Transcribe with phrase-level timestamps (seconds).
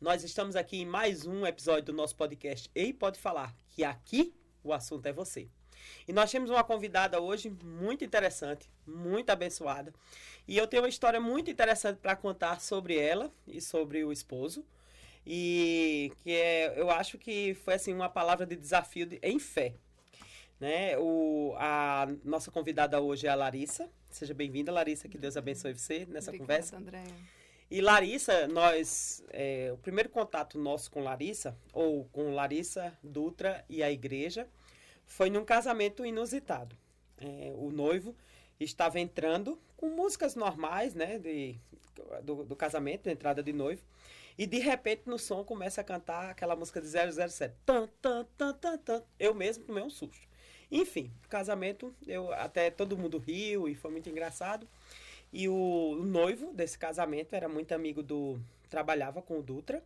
[0.00, 4.34] Nós estamos aqui em mais um episódio do nosso podcast Ei Pode Falar, que aqui
[4.64, 5.46] o assunto é você.
[6.08, 9.92] E nós temos uma convidada hoje muito interessante, muito abençoada.
[10.48, 14.64] E eu tenho uma história muito interessante para contar sobre ela e sobre o esposo.
[15.26, 19.74] E que é, eu acho que foi assim uma palavra de desafio de, em fé.
[20.58, 20.96] Né?
[20.96, 23.86] O, a nossa convidada hoje é a Larissa.
[24.10, 25.10] Seja bem-vinda, Larissa.
[25.10, 26.76] Que Deus abençoe você nessa Obrigada, conversa.
[26.78, 27.39] Andréia.
[27.70, 33.80] E Larissa, nós, é, o primeiro contato nosso com Larissa, ou com Larissa Dutra e
[33.80, 34.48] a igreja,
[35.06, 36.76] foi num casamento inusitado.
[37.18, 38.16] É, o noivo
[38.58, 41.56] estava entrando com músicas normais, né, de,
[42.24, 43.82] do, do casamento, da entrada de noivo,
[44.36, 47.54] e de repente no som começa a cantar aquela música de 007.
[47.64, 49.02] Tan, tan, tan, tan, tan.
[49.18, 50.28] Eu mesmo tomei um susto.
[50.72, 54.66] Enfim, casamento, eu até todo mundo riu e foi muito engraçado.
[55.32, 58.40] E o, o noivo desse casamento era muito amigo do.
[58.68, 59.82] trabalhava com o Dutra.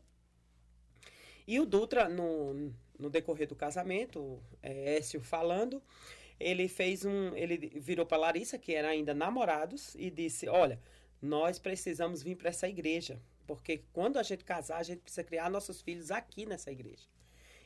[1.47, 5.83] E o Dutra, no, no decorrer do casamento, é, Écio falando,
[6.41, 7.35] ele fez um.
[7.37, 10.81] Ele virou para Larissa, que era ainda namorados, e disse: Olha,
[11.21, 13.21] nós precisamos vir para essa igreja.
[13.47, 17.07] Porque quando a gente casar, a gente precisa criar nossos filhos aqui nessa igreja.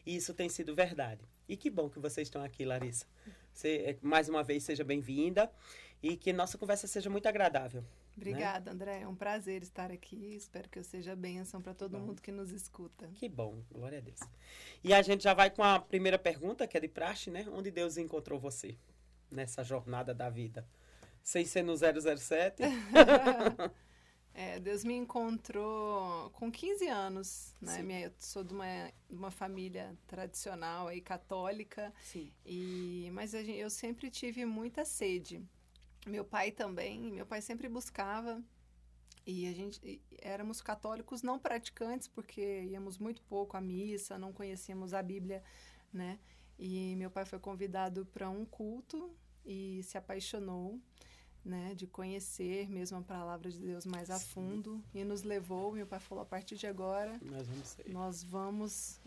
[0.05, 1.21] E isso tem sido verdade.
[1.49, 3.07] E que bom que vocês estão aqui, Larissa.
[3.53, 5.51] Você, mais uma vez, seja bem-vinda
[6.03, 7.85] e que nossa conversa seja muito agradável.
[8.17, 8.75] Obrigada, né?
[8.75, 9.01] André.
[9.03, 10.35] É um prazer estar aqui.
[10.35, 13.09] Espero que eu seja bênção para todo mundo que nos escuta.
[13.15, 14.21] Que bom, glória a Deus.
[14.83, 17.47] E a gente já vai com a primeira pergunta, que é de praxe, né?
[17.53, 18.77] Onde Deus encontrou você
[19.31, 20.67] nessa jornada da vida?
[21.23, 22.63] Sem ser no 007?
[24.35, 27.83] é, Deus me encontrou com 15 anos, né?
[27.83, 31.93] Minha, eu sou de uma, de uma família tradicional e católica.
[32.03, 32.33] Sim.
[32.45, 35.47] E, mas eu sempre tive muita sede
[36.09, 38.43] meu pai também, meu pai sempre buscava
[39.27, 44.95] e a gente éramos católicos não praticantes porque íamos muito pouco à missa, não conhecíamos
[44.95, 45.43] a Bíblia,
[45.93, 46.19] né?
[46.59, 49.15] E meu pai foi convidado para um culto
[49.45, 50.81] e se apaixonou,
[51.45, 55.73] né, de conhecer mesmo a palavra de Deus mais a fundo e nos levou.
[55.73, 59.01] Meu pai falou a partir de agora nós vamos, nós vamos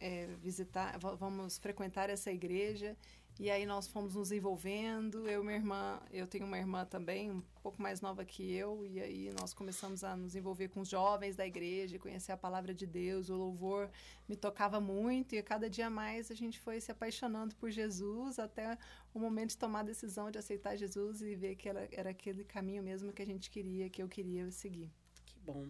[0.00, 2.96] é, visitar, vamos frequentar essa igreja
[3.38, 5.28] e aí nós fomos nos envolvendo.
[5.28, 8.84] Eu e minha irmã, eu tenho uma irmã também, um pouco mais nova que eu,
[8.84, 12.74] e aí nós começamos a nos envolver com os jovens da igreja, conhecer a palavra
[12.74, 13.88] de Deus, o louvor
[14.28, 18.76] me tocava muito, e cada dia mais a gente foi se apaixonando por Jesus até
[19.14, 22.42] o momento de tomar a decisão de aceitar Jesus e ver que era, era aquele
[22.42, 24.90] caminho mesmo que a gente queria, que eu queria seguir.
[25.24, 25.68] Que bom,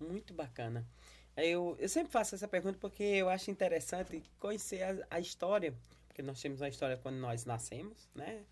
[0.00, 0.86] muito bacana.
[1.36, 5.74] Eu, eu sempre faço essa pergunta porque eu acho interessante conhecer a, a história
[6.12, 8.44] porque nós temos uma história quando nós nascemos, né?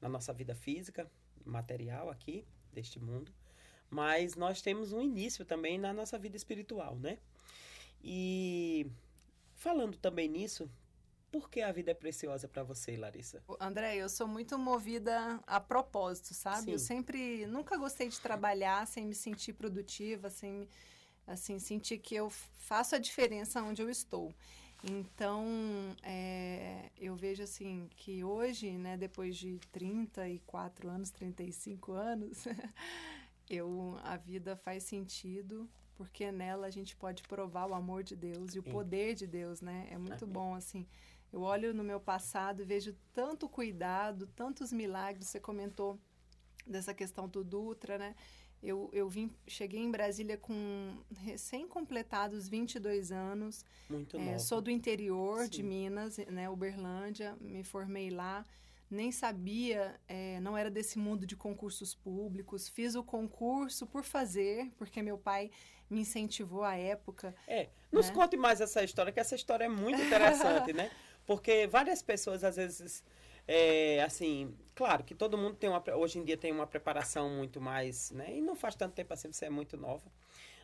[0.00, 1.10] Na nossa vida física,
[1.44, 3.32] material aqui, deste mundo.
[3.90, 7.18] Mas nós temos um início também na nossa vida espiritual, né?
[8.02, 8.86] E
[9.56, 10.70] falando também nisso,
[11.32, 13.42] por que a vida é preciosa para você, Larissa?
[13.58, 16.66] André, eu sou muito movida a propósito, sabe?
[16.66, 16.72] Sim.
[16.72, 20.68] Eu sempre, nunca gostei de trabalhar sem me sentir produtiva, sem
[21.26, 24.32] assim sentir que eu faço a diferença onde eu estou.
[24.82, 25.44] Então,
[26.02, 32.44] é, eu vejo assim que hoje, né, depois de 34 anos, 35 anos,
[33.48, 35.68] eu, a vida faz sentido
[36.00, 39.60] porque nela a gente pode provar o amor de Deus e o poder de Deus,
[39.60, 39.86] né?
[39.90, 40.86] É muito bom, assim.
[41.30, 45.28] Eu olho no meu passado e vejo tanto cuidado, tantos milagres.
[45.28, 46.00] Você comentou
[46.66, 48.16] dessa questão do Dutra, né?
[48.62, 53.64] Eu, eu vim, cheguei em Brasília com recém-completados 22 anos.
[53.88, 55.50] Muito é, Sou do interior Sim.
[55.50, 58.44] de Minas, né, Uberlândia, me formei lá.
[58.90, 62.68] Nem sabia, é, não era desse mundo de concursos públicos.
[62.68, 65.50] Fiz o concurso por fazer, porque meu pai
[65.88, 67.34] me incentivou à época.
[67.46, 68.14] É, nos né?
[68.14, 70.90] conte mais essa história, que essa história é muito interessante, né?
[71.24, 73.04] Porque várias pessoas, às vezes,
[73.52, 75.82] é, assim, claro que todo mundo tem uma.
[75.96, 78.12] Hoje em dia tem uma preparação muito mais.
[78.12, 78.36] Né?
[78.36, 80.08] E não faz tanto tempo assim, você é muito nova.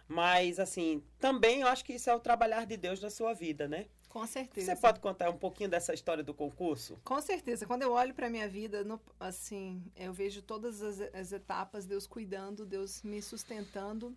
[0.06, 3.66] Mas, assim, também eu acho que isso é o trabalhar de Deus na sua vida,
[3.66, 3.86] né?
[4.08, 4.72] Com certeza.
[4.72, 6.96] Você pode contar um pouquinho dessa história do concurso?
[7.02, 7.66] Com certeza.
[7.66, 12.06] Quando eu olho para minha vida, no, assim, eu vejo todas as, as etapas, Deus
[12.06, 14.16] cuidando, Deus me sustentando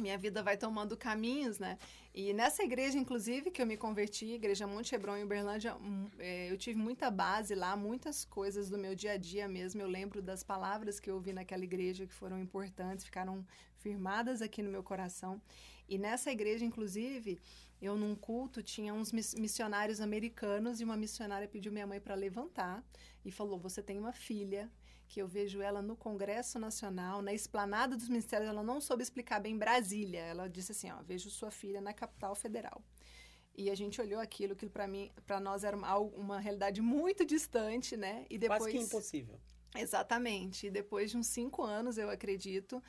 [0.00, 1.78] minha vida vai tomando caminhos, né?
[2.12, 6.50] E nessa igreja, inclusive, que eu me converti, Igreja Monte Hebron em Uberlândia, hum, é,
[6.50, 9.80] eu tive muita base lá, muitas coisas do meu dia a dia mesmo.
[9.80, 14.62] Eu lembro das palavras que eu ouvi naquela igreja que foram importantes, ficaram firmadas aqui
[14.62, 15.40] no meu coração.
[15.88, 17.38] E nessa igreja, inclusive,
[17.80, 22.84] eu num culto tinha uns missionários americanos e uma missionária pediu minha mãe para levantar
[23.24, 24.70] e falou: "Você tem uma filha
[25.10, 29.40] que eu vejo ela no Congresso Nacional, na esplanada dos ministérios, ela não soube explicar
[29.40, 30.20] bem Brasília.
[30.20, 32.80] Ela disse assim, ó, vejo sua filha na capital federal.
[33.56, 37.24] E a gente olhou aquilo, que para mim, para nós era uma, uma realidade muito
[37.24, 38.24] distante, né?
[38.30, 39.40] E depois quase que impossível.
[39.74, 40.68] Exatamente.
[40.68, 42.80] E depois de uns cinco anos, eu acredito,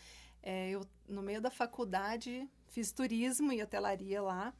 [0.44, 4.54] é, eu no meio da faculdade fiz turismo e hotelaria lá.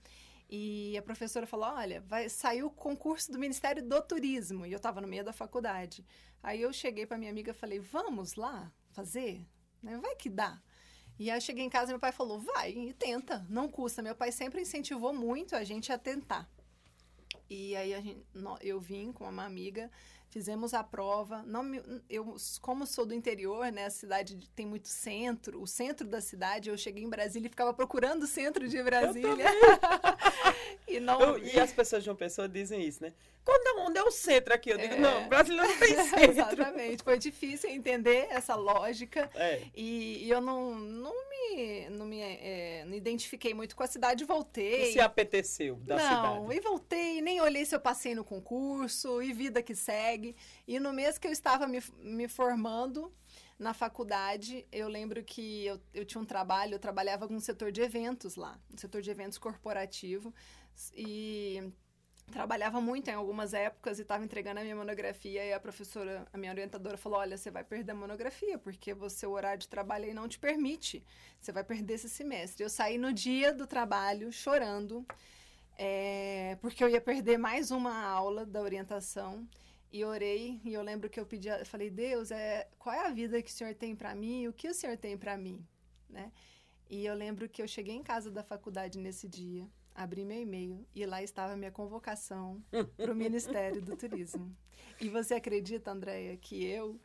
[0.52, 4.66] E a professora falou: Olha, vai sair o concurso do Ministério do Turismo.
[4.66, 6.06] E eu estava no meio da faculdade.
[6.44, 9.48] Aí eu cheguei para minha amiga e falei: Vamos lá fazer?
[9.82, 10.62] Né, vai que dá.
[11.18, 14.02] E aí eu cheguei em casa e meu pai falou: Vai e tenta, não custa.
[14.02, 16.50] Meu pai sempre incentivou muito a gente a tentar.
[17.50, 18.26] E aí gente,
[18.62, 19.90] eu vim com uma amiga
[20.32, 21.44] Fizemos a prova.
[21.44, 23.88] Não me, eu, como sou do interior, né?
[23.88, 25.62] A cidade tem muito centro.
[25.62, 29.46] O centro da cidade, eu cheguei em Brasília e ficava procurando o centro de Brasília.
[31.02, 33.14] e, não, eu, e as pessoas de uma pessoa dizem isso, né?
[33.44, 34.70] Quando, onde é o centro aqui?
[34.70, 35.00] Eu digo, é.
[35.00, 36.32] não, Brasília não tem centro.
[36.32, 37.04] Exatamente.
[37.04, 39.30] Foi difícil entender essa lógica.
[39.34, 39.64] É.
[39.76, 44.26] E, e, eu não, não me, não me é, não identifiquei muito com a cidade.
[44.26, 44.86] Voltei.
[44.86, 46.24] Não se apeteceu da não, cidade.
[46.24, 47.22] Não, e voltei.
[47.22, 49.22] Nem olhei se eu passei no concurso.
[49.24, 50.36] E vida que segue.
[50.68, 53.12] E no mês que eu estava me, me formando,
[53.62, 57.72] na faculdade, eu lembro que eu, eu tinha um trabalho, eu trabalhava com um setor
[57.72, 60.34] de eventos lá, um setor de eventos corporativo.
[60.96, 61.72] E
[62.32, 66.38] trabalhava muito em algumas épocas e estava entregando a minha monografia e a professora, a
[66.38, 70.06] minha orientadora falou, olha, você vai perder a monografia porque você o horário de trabalho
[70.06, 71.04] aí não te permite,
[71.40, 72.64] você vai perder esse semestre.
[72.64, 75.06] Eu saí no dia do trabalho chorando
[75.78, 79.48] é, porque eu ia perder mais uma aula da orientação
[79.92, 83.12] e orei e eu lembro que eu pedi, eu falei, Deus, é, qual é a
[83.12, 84.48] vida que o Senhor tem para mim?
[84.48, 85.66] O que o Senhor tem para mim,
[86.10, 86.32] né?
[86.90, 90.86] E eu lembro que eu cheguei em casa da faculdade nesse dia abri meu e-mail
[90.96, 92.64] e lá estava a minha convocação
[92.98, 94.56] para o Ministério do Turismo.
[95.00, 97.00] E você acredita, Andréia, que eu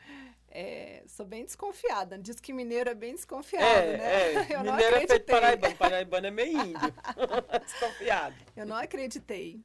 [0.49, 2.19] é, sou bem desconfiada.
[2.19, 4.33] Diz que mineiro é bem desconfiado, é, né?
[4.33, 4.33] É.
[4.55, 5.77] Eu mineiro não é feito paraibano.
[5.77, 6.94] Paraibano é meio índio.
[7.65, 8.37] Desconfiado.
[8.55, 9.61] Eu não acreditei.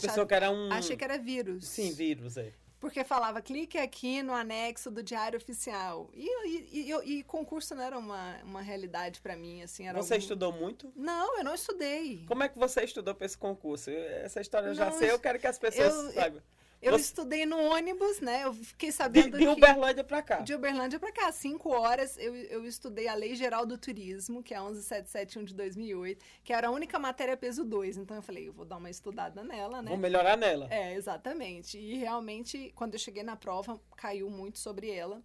[0.00, 0.72] Pensou que era um...
[0.72, 1.66] Achei que era vírus.
[1.66, 6.10] Sim, vírus, é porque falava clique aqui no anexo do Diário Oficial.
[6.12, 9.84] E, e, e, e concurso não era uma, uma realidade para mim, assim.
[9.92, 10.16] você algum...
[10.16, 10.92] estudou muito?
[10.96, 12.24] Não, eu não estudei.
[12.26, 13.88] Como é que você estudou para esse concurso?
[13.88, 16.38] Essa história eu já sei, eu quero que as pessoas eu, saibam.
[16.40, 17.04] Eu Você...
[17.04, 18.44] estudei no ônibus, né?
[18.44, 20.40] Eu fiquei sabendo de, de Uberlândia para cá.
[20.40, 22.18] De Uberlândia para cá, cinco horas.
[22.18, 26.52] Eu, eu estudei a Lei Geral do Turismo, que é a 11771 de 2008, que
[26.52, 27.98] era a única matéria peso 2.
[27.98, 29.90] Então eu falei, eu vou dar uma estudada nela, né?
[29.90, 30.66] Vou melhorar nela.
[30.70, 31.78] É, exatamente.
[31.78, 35.22] E realmente, quando eu cheguei na prova, caiu muito sobre ela.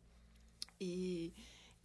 [0.80, 1.34] E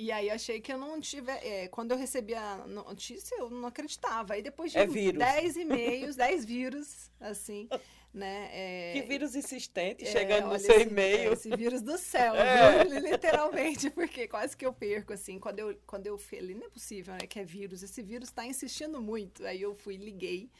[0.03, 1.31] e aí achei que eu não tive.
[1.31, 4.35] É, quando eu recebi a notícia, eu não acreditava.
[4.35, 7.69] Aí depois de é 10 e-mails, 10 vírus, assim,
[8.13, 8.49] né?
[8.53, 11.31] É, que vírus insistente é, chegando no seu e-mail.
[11.31, 12.85] É, esse vírus do céu, é.
[12.85, 12.99] viu?
[12.99, 17.15] literalmente, porque quase que eu perco, assim, quando eu, quando eu falei, não é possível,
[17.15, 19.47] né, que é vírus, esse vírus está insistindo muito.
[19.47, 20.51] Aí eu fui, liguei,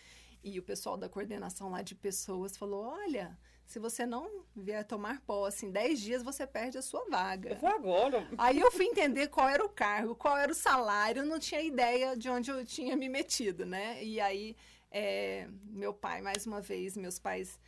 [0.45, 3.37] e o pessoal da coordenação lá de pessoas falou, olha
[3.73, 7.57] se você não vier tomar posse em 10 dias, você perde a sua vaga.
[7.57, 8.29] Foi agora.
[8.37, 11.63] Aí eu fui entender qual era o cargo, qual era o salário, eu não tinha
[11.63, 14.05] ideia de onde eu tinha me metido, né?
[14.05, 14.55] E aí,
[14.91, 17.59] é, meu pai, mais uma vez, meus pais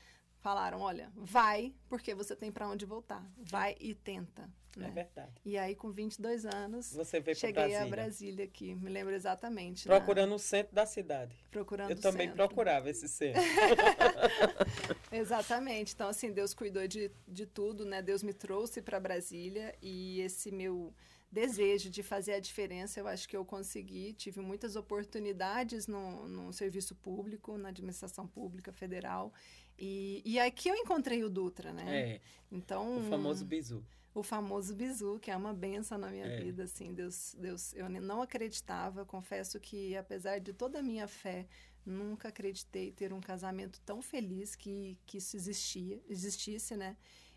[0.41, 3.27] falaram: olha, vai, porque você tem para onde voltar.
[3.39, 4.47] Vai e tenta.
[4.77, 4.89] É né?
[4.89, 5.33] É verdade.
[5.45, 7.83] E aí, com 22 anos, Você veio cheguei Brasília.
[7.83, 9.87] a Brasília aqui, me lembro exatamente.
[9.87, 10.37] Procurando na...
[10.37, 11.35] o centro da cidade.
[11.51, 12.37] Procurando Eu também centro.
[12.47, 13.41] procurava esse centro.
[15.13, 15.95] exatamente.
[15.95, 18.03] Então, assim, Deus cuidou de, de tudo, né?
[18.03, 20.93] Deus me trouxe para Brasília e esse meu
[21.31, 24.13] desejo de fazer a diferença, eu acho que eu consegui.
[24.13, 29.33] Tive muitas oportunidades no, no serviço público, na administração pública federal.
[29.77, 32.01] E, e aqui eu encontrei o Dutra, né?
[32.01, 32.21] É.
[32.53, 32.99] Então.
[32.99, 36.41] O famoso bizu o famoso bizu, que é uma benção na minha é.
[36.41, 41.47] vida, assim, Deus, Deus, eu não acreditava, confesso que apesar de toda a minha fé,
[41.85, 46.97] nunca acreditei ter um casamento tão feliz que, que isso existia, existisse, né?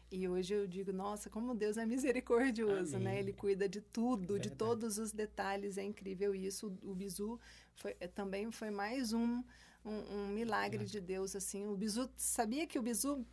[0.09, 2.97] E hoje eu digo, nossa, como Deus é misericordioso, né?
[2.97, 3.13] Amém.
[3.15, 3.19] né?
[3.19, 6.67] Ele cuida de tudo, é de todos os detalhes, é incrível isso.
[6.81, 7.39] O, o bizu
[7.75, 9.43] foi, é, também foi mais um,
[9.83, 11.65] um, um milagre de Deus, assim.
[11.65, 13.25] O bizu, sabia que o bizu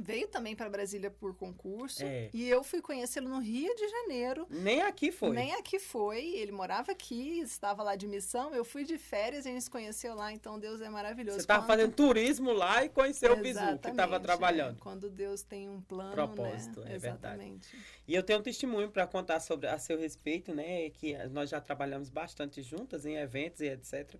[0.00, 2.02] Veio também para Brasília por concurso.
[2.04, 2.30] É.
[2.32, 4.46] E eu fui conhecê-lo no Rio de Janeiro.
[4.48, 5.30] Nem aqui foi.
[5.30, 6.36] Nem aqui foi.
[6.36, 8.54] Ele morava aqui, estava lá de missão.
[8.54, 10.32] Eu fui de férias e a gente se conheceu lá.
[10.32, 11.36] Então Deus é maravilhoso.
[11.38, 11.68] Você estava Quando...
[11.68, 14.76] fazendo turismo lá e conheceu Exatamente, o Bizu, que estava trabalhando.
[14.76, 14.80] É.
[14.80, 16.12] Quando Deus tem um plano.
[16.12, 16.92] Propósito, né?
[16.92, 17.70] é Exatamente.
[17.72, 17.86] verdade.
[18.06, 20.90] E eu tenho um testemunho para contar sobre a seu respeito, né?
[20.90, 24.14] Que nós já trabalhamos bastante juntas em eventos e etc.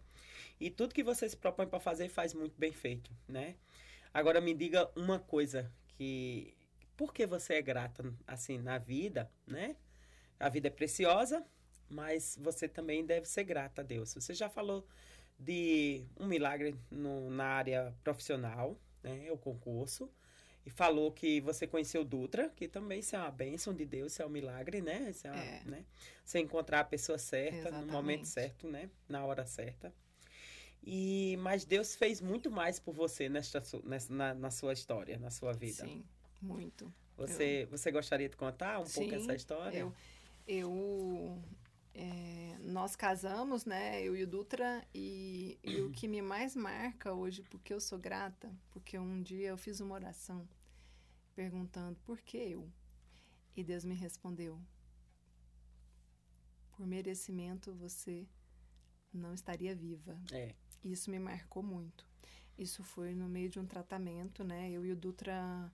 [0.60, 3.54] E tudo que você se propõe para fazer faz muito bem feito, né?
[4.12, 6.56] Agora me diga uma coisa que
[6.96, 9.76] por que você é grata, assim, na vida, né?
[10.38, 11.44] A vida é preciosa,
[11.88, 14.14] mas você também deve ser grata a Deus.
[14.14, 14.86] Você já falou
[15.38, 19.30] de um milagre no, na área profissional, né?
[19.30, 20.10] O concurso.
[20.66, 24.22] E falou que você conheceu Dutra, que também isso é uma bênção de Deus, isso
[24.22, 25.08] é um milagre, né?
[25.08, 25.62] Isso é, uma, é.
[25.64, 25.84] Né?
[26.24, 27.86] Você encontrar a pessoa certa, Exatamente.
[27.86, 28.90] no momento certo, né?
[29.08, 29.94] Na hora certa.
[30.82, 35.30] E, mas Deus fez muito mais por você nesta, nessa, na, na sua história, na
[35.30, 35.84] sua vida.
[35.84, 36.04] Sim,
[36.40, 36.92] muito.
[37.16, 37.68] Você, eu...
[37.68, 39.78] você gostaria de contar um Sim, pouco essa história?
[39.78, 39.94] Eu,
[40.46, 41.42] eu
[41.94, 44.00] é, nós casamos, né?
[44.02, 47.98] Eu e o Dutra, e, e o que me mais marca hoje, porque eu sou
[47.98, 50.48] grata, porque um dia eu fiz uma oração
[51.34, 52.70] perguntando por que eu?
[53.56, 54.60] E Deus me respondeu:
[56.76, 58.24] por merecimento você
[59.12, 60.16] não estaria viva.
[60.30, 60.54] É.
[60.84, 62.06] Isso me marcou muito.
[62.58, 64.70] Isso foi no meio de um tratamento, né?
[64.70, 65.72] Eu e o Dutra,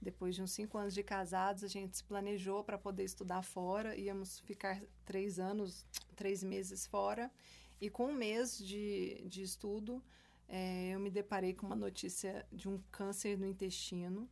[0.00, 3.96] depois de uns cinco anos de casados, a gente se planejou para poder estudar fora.
[3.96, 7.30] Íamos ficar três anos, três meses fora.
[7.80, 10.02] E com um mês de, de estudo,
[10.48, 14.28] é, eu me deparei com uma notícia de um câncer no intestino.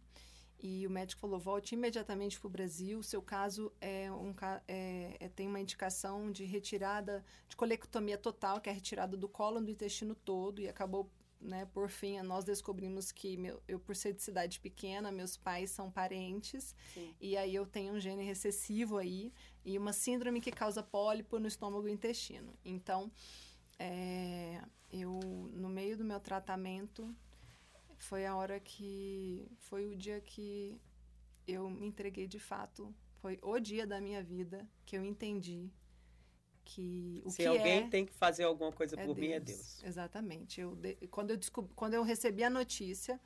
[0.67, 3.03] E o médico falou: volte imediatamente para o Brasil.
[3.03, 4.35] Seu caso é um,
[4.67, 9.61] é, é, tem uma indicação de retirada, de colectomia total, que é retirada do colo
[9.61, 10.63] do intestino todo.
[10.63, 15.13] E acabou, né, por fim, nós descobrimos que meu, eu, por ser de cidade pequena,
[15.13, 16.75] meus pais são parentes.
[16.95, 17.15] Sim.
[17.21, 19.35] E aí eu tenho um gene recessivo aí
[19.67, 22.55] e uma síndrome que causa pólipo no estômago e intestino.
[22.65, 23.13] Então,
[23.79, 25.21] é, eu,
[25.53, 27.15] no meio do meu tratamento,
[28.05, 30.81] foi a hora que foi o dia que
[31.47, 32.95] eu me entreguei de fato.
[33.21, 35.71] Foi o dia da minha vida que eu entendi
[36.65, 39.19] que o se que alguém é, tem que fazer alguma coisa é por Deus.
[39.19, 39.83] mim é Deus.
[39.83, 40.61] Exatamente.
[40.61, 40.79] Eu
[41.11, 43.21] quando eu descobri, quando eu recebi a notícia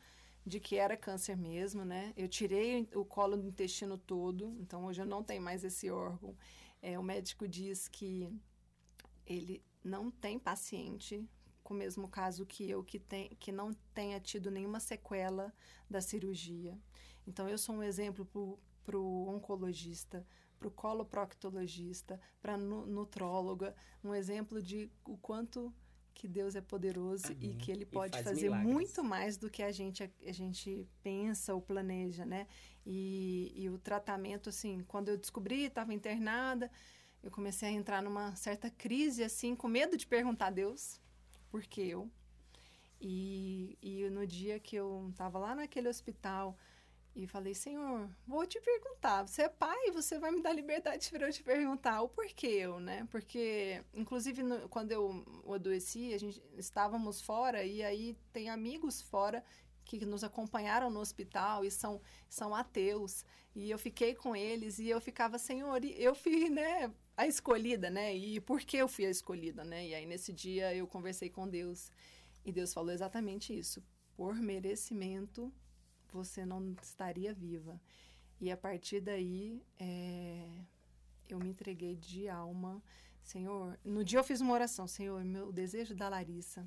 [0.47, 4.57] de que era câncer mesmo né eu tirei o colo do intestino todo.
[4.61, 6.37] Então hoje eu não tenho mais esse órgão.
[6.81, 8.33] É, o médico diz que
[9.27, 11.29] ele não tem paciente
[11.69, 15.53] com o mesmo caso que eu, que, tem, que não tenha tido nenhuma sequela
[15.89, 16.79] da cirurgia.
[17.27, 18.27] Então, eu sou um exemplo
[18.83, 20.27] para o oncologista,
[20.59, 25.71] para o coloproctologista, para a nutróloga, um exemplo de o quanto
[26.15, 28.73] que Deus é poderoso e que Ele pode fazer milagres.
[28.73, 32.47] muito mais do que a gente, a, gente pensa ou planeja, né?
[32.87, 36.71] E, e o tratamento, assim, quando eu descobri, estava internada,
[37.23, 40.99] eu comecei a entrar numa certa crise, assim, com medo de perguntar a Deus,
[41.51, 42.11] porque eu.
[43.01, 46.57] E, e no dia que eu estava lá naquele hospital
[47.15, 51.27] e falei, Senhor, vou te perguntar, você é pai, você vai me dar liberdade para
[51.27, 53.09] eu te perguntar o porquê eu, né?
[53.11, 59.43] Porque, inclusive, no, quando eu adoeci, a gente estávamos fora e aí tem amigos fora
[59.85, 63.25] que nos acompanharam no hospital e são, são ateus.
[63.55, 68.17] E eu fiquei com eles e eu ficava, Senhor, eu fui, né, a escolhida, né?
[68.17, 69.89] E por que eu fui a escolhida, né?
[69.89, 71.91] E aí nesse dia eu conversei com Deus
[72.45, 73.83] e Deus falou exatamente isso.
[74.17, 75.53] Por merecimento
[76.13, 77.81] você não estaria viva.
[78.41, 80.49] E a partir daí é,
[81.29, 82.81] eu me entreguei de alma.
[83.21, 86.65] Senhor, no dia eu fiz uma oração, Senhor, meu desejo da Larissa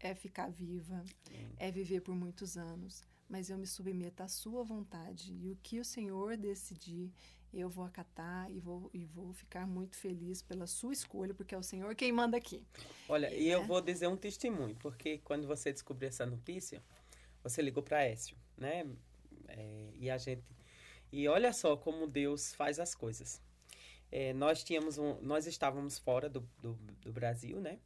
[0.00, 1.04] é ficar viva,
[1.58, 5.78] é viver por muitos anos, mas eu me submeto à sua vontade e o que
[5.78, 7.12] o Senhor decidir,
[7.52, 11.58] eu vou acatar e vou, e vou ficar muito feliz pela sua escolha, porque é
[11.58, 12.64] o Senhor quem manda aqui.
[13.08, 13.66] Olha, e, e eu né?
[13.66, 16.82] vou dizer um testemunho, porque quando você descobriu essa notícia,
[17.42, 18.86] você ligou para Écio, né?
[19.48, 20.42] É, e a gente.
[21.12, 23.40] E olha só como Deus faz as coisas.
[24.10, 27.78] É, nós tínhamos um, nós estávamos fora do, do, do Brasil, né?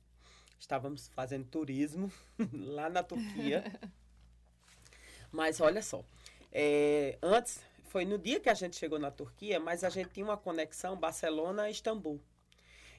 [0.58, 2.10] Estávamos fazendo turismo
[2.52, 3.64] lá na Turquia.
[5.32, 6.04] Mas olha só,
[6.52, 7.60] é, antes
[7.96, 10.98] foi no dia que a gente chegou na Turquia, mas a gente tinha uma conexão
[10.98, 12.20] Barcelona-Istambul.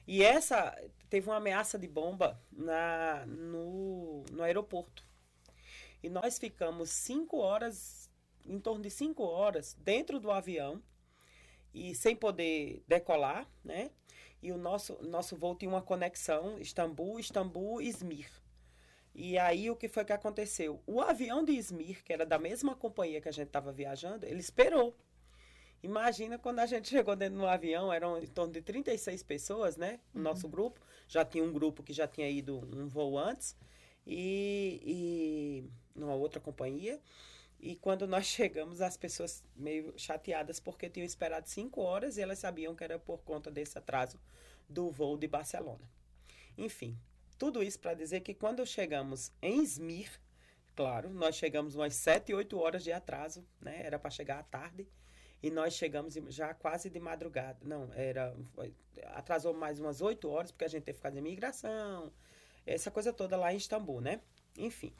[0.04, 0.76] E essa
[1.08, 5.06] teve uma ameaça de bomba na, no, no aeroporto.
[6.02, 8.10] E nós ficamos cinco horas,
[8.44, 10.82] em torno de cinco horas, dentro do avião
[11.72, 13.92] e sem poder decolar, né?
[14.42, 18.28] E o nosso, nosso voo tinha uma conexão Istambul, Istambul, Izmir.
[19.20, 20.80] E aí o que foi que aconteceu?
[20.86, 24.38] O avião de Izmir, que era da mesma companhia que a gente estava viajando, ele
[24.38, 24.96] esperou.
[25.82, 29.98] Imagina quando a gente chegou dentro do avião, eram em torno de 36 pessoas, né?
[30.14, 30.22] O uhum.
[30.22, 30.80] nosso grupo.
[31.08, 33.56] Já tinha um grupo que já tinha ido um voo antes.
[34.06, 37.00] E, e numa outra companhia.
[37.58, 42.38] E quando nós chegamos, as pessoas meio chateadas porque tinham esperado cinco horas e elas
[42.38, 44.16] sabiam que era por conta desse atraso
[44.68, 45.90] do voo de Barcelona.
[46.56, 46.96] Enfim,
[47.38, 50.10] tudo isso para dizer que quando chegamos em Izmir,
[50.78, 53.80] Claro, nós chegamos umas 7, 8 horas de atraso, né?
[53.84, 54.86] Era para chegar à tarde.
[55.42, 57.58] E nós chegamos já quase de madrugada.
[57.64, 58.32] Não, era.
[59.06, 62.12] Atrasou mais umas 8 horas, porque a gente teve que fazer imigração,
[62.64, 64.20] essa coisa toda lá em Istambul, né?
[64.56, 64.92] Enfim.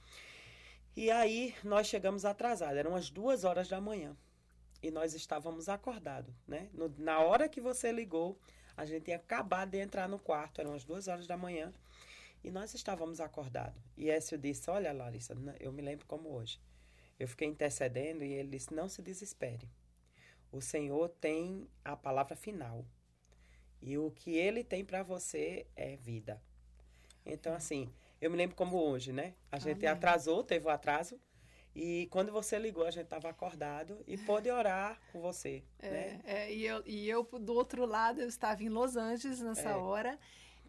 [0.96, 4.16] E aí nós chegamos atrasados, eram as duas horas da manhã.
[4.82, 6.70] E nós estávamos acordados, né?
[6.72, 8.36] No, na hora que você ligou,
[8.76, 11.72] a gente tinha acabado de entrar no quarto, eram as duas horas da manhã.
[12.42, 13.82] E nós estávamos acordados.
[13.96, 16.60] E Écio disse: Olha, Larissa, eu me lembro como hoje.
[17.18, 19.68] Eu fiquei intercedendo e ele disse: Não se desespere.
[20.50, 22.84] O Senhor tem a palavra final.
[23.80, 26.42] E o que ele tem para você é vida.
[27.24, 29.34] Então, assim, eu me lembro como hoje, né?
[29.52, 29.88] A gente Amém.
[29.88, 31.20] atrasou, teve o um atraso.
[31.74, 35.62] E quando você ligou, a gente estava acordado e pôde orar com você.
[35.78, 36.20] É, né?
[36.24, 39.76] é, e, eu, e eu, do outro lado, eu estava em Los Angeles nessa é.
[39.76, 40.18] hora.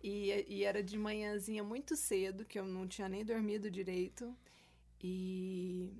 [0.01, 4.35] E, e era de manhãzinha muito cedo, que eu não tinha nem dormido direito.
[5.01, 5.93] E,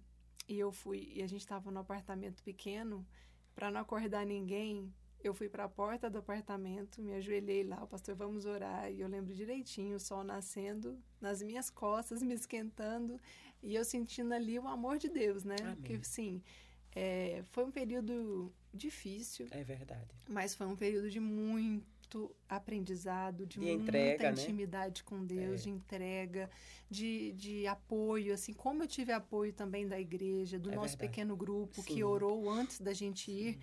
[0.47, 1.11] e eu fui.
[1.15, 3.05] E a gente estava no apartamento pequeno.
[3.53, 7.87] Para não acordar ninguém, eu fui para a porta do apartamento, me ajoelhei lá, o
[7.87, 8.89] pastor, vamos orar.
[8.89, 13.19] E eu lembro direitinho, o sol nascendo nas minhas costas, me esquentando,
[13.61, 15.57] e eu sentindo ali o amor de Deus, né?
[15.61, 15.75] Amém.
[15.75, 16.41] Porque, sim,
[16.95, 19.47] é, foi um período difícil.
[19.51, 20.15] É verdade.
[20.29, 21.98] Mas foi um período de muito
[22.47, 24.41] aprendizado, de, de muita entrega, né?
[24.41, 25.05] intimidade né?
[25.05, 25.63] com Deus, é.
[25.63, 26.49] de entrega,
[26.89, 31.09] de, de apoio, assim, como eu tive apoio também da igreja, do é nosso verdade.
[31.09, 31.93] pequeno grupo Sim.
[31.93, 33.53] que orou antes da gente ir.
[33.53, 33.59] Sim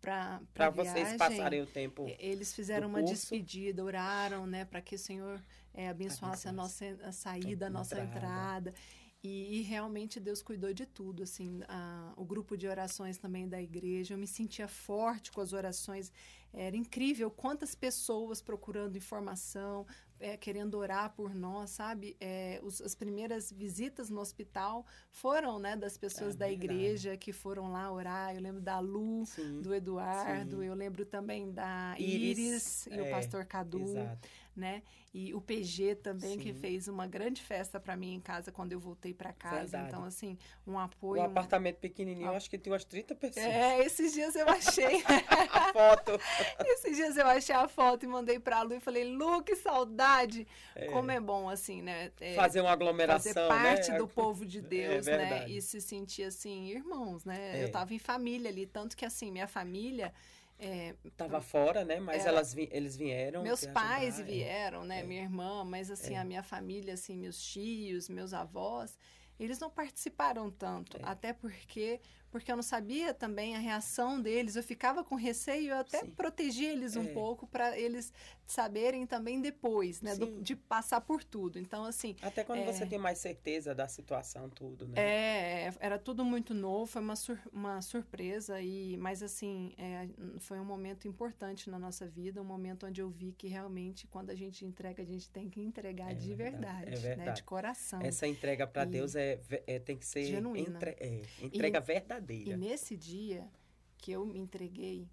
[0.00, 2.06] para para vocês passarem o tempo.
[2.18, 3.14] Eles fizeram uma curso.
[3.14, 5.42] despedida, oraram, né, para que o Senhor
[5.74, 8.70] é, abençoasse a nossa a saída, a nossa entrada.
[8.70, 8.74] entrada.
[9.22, 13.60] E, e, realmente Deus cuidou de tudo, assim, a, o grupo de orações também da
[13.60, 16.10] igreja, eu me sentia forte com as orações,
[16.52, 19.86] era incrível quantas pessoas procurando informação,
[20.18, 22.16] é, querendo orar por nós, sabe?
[22.20, 27.32] É, os, as primeiras visitas no hospital foram, né, das pessoas é, da igreja que
[27.32, 28.34] foram lá orar.
[28.34, 30.66] Eu lembro da Lu, sim, do Eduardo, sim.
[30.66, 33.82] eu lembro também da Iris, Iris e o é, pastor Cadu.
[33.82, 34.82] Exato né?
[35.12, 36.38] E o PG também, Sim.
[36.38, 39.56] que fez uma grande festa para mim em casa quando eu voltei para casa.
[39.56, 39.88] Verdade.
[39.88, 41.20] Então, assim, um apoio.
[41.20, 43.44] O apartamento pequenininho, eu acho que tem umas 30 pessoas.
[43.44, 45.02] É, esses dias eu achei.
[45.50, 46.12] a foto.
[46.64, 50.46] esses dias eu achei a foto e mandei pra Lu e falei, Lu, que saudade!
[50.76, 50.86] É.
[50.86, 52.12] Como é bom, assim, né?
[52.20, 53.32] É, fazer uma aglomeração.
[53.32, 53.98] Fazer parte né?
[53.98, 55.48] do povo de é Deus, é né?
[55.48, 57.62] E se sentir, assim, irmãos, né?
[57.62, 57.70] Eu é.
[57.70, 60.14] tava em família ali, tanto que, assim, minha família.
[60.60, 61.98] É, Tava fora, né?
[61.98, 63.42] Mas elas vi, eles vieram.
[63.42, 64.34] Meus pais ajudar, é.
[64.34, 64.86] vieram, é.
[64.86, 65.00] né?
[65.00, 65.02] É.
[65.02, 66.18] Minha irmã, mas assim, é.
[66.18, 68.98] a minha família, assim, meus tios, meus avós,
[69.38, 70.98] eles não participaram tanto.
[70.98, 71.00] É.
[71.02, 74.54] Até porque porque eu não sabia também a reação deles.
[74.54, 76.10] Eu ficava com receio, eu até Sim.
[76.10, 77.12] protegia eles um é.
[77.12, 78.12] pouco para eles
[78.50, 81.58] saberem também depois, né, do, de passar por tudo.
[81.58, 82.16] Então, assim.
[82.22, 84.94] Até quando é, você tem mais certeza da situação, tudo, né?
[84.96, 90.08] É, era tudo muito novo, foi uma, sur uma surpresa, e mas assim, é,
[90.38, 94.30] foi um momento importante na nossa vida, um momento onde eu vi que realmente, quando
[94.30, 98.00] a gente entrega, a gente tem que entregar é de verdade, verdade, né, de coração.
[98.02, 100.76] Essa entrega para Deus é, é, tem que ser genuína.
[100.76, 102.50] Entre, é, entrega e, verdadeira.
[102.50, 103.48] E nesse dia
[103.96, 105.08] que eu me entreguei,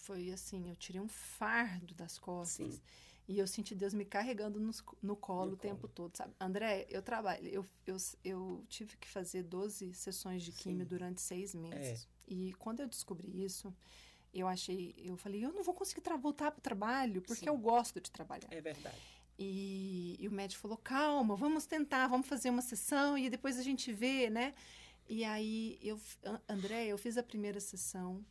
[0.00, 2.74] foi assim, eu tirei um fardo das costas.
[2.74, 2.80] Sim.
[3.28, 6.34] E eu senti Deus me carregando no, no colo no o tempo todo, sabe?
[6.40, 10.88] André, eu trabalho, eu, eu, eu tive que fazer 12 sessões de químio Sim.
[10.88, 12.08] durante seis meses.
[12.26, 12.32] É.
[12.34, 13.72] E quando eu descobri isso,
[14.34, 17.48] eu achei, eu falei, eu não vou conseguir voltar para o trabalho, porque Sim.
[17.48, 18.48] eu gosto de trabalhar.
[18.50, 18.98] É verdade.
[19.38, 23.62] E, e, o médico falou, calma, vamos tentar, vamos fazer uma sessão e depois a
[23.62, 24.54] gente vê, né?
[25.08, 25.98] E aí, eu,
[26.48, 28.24] André, eu fiz a primeira sessão,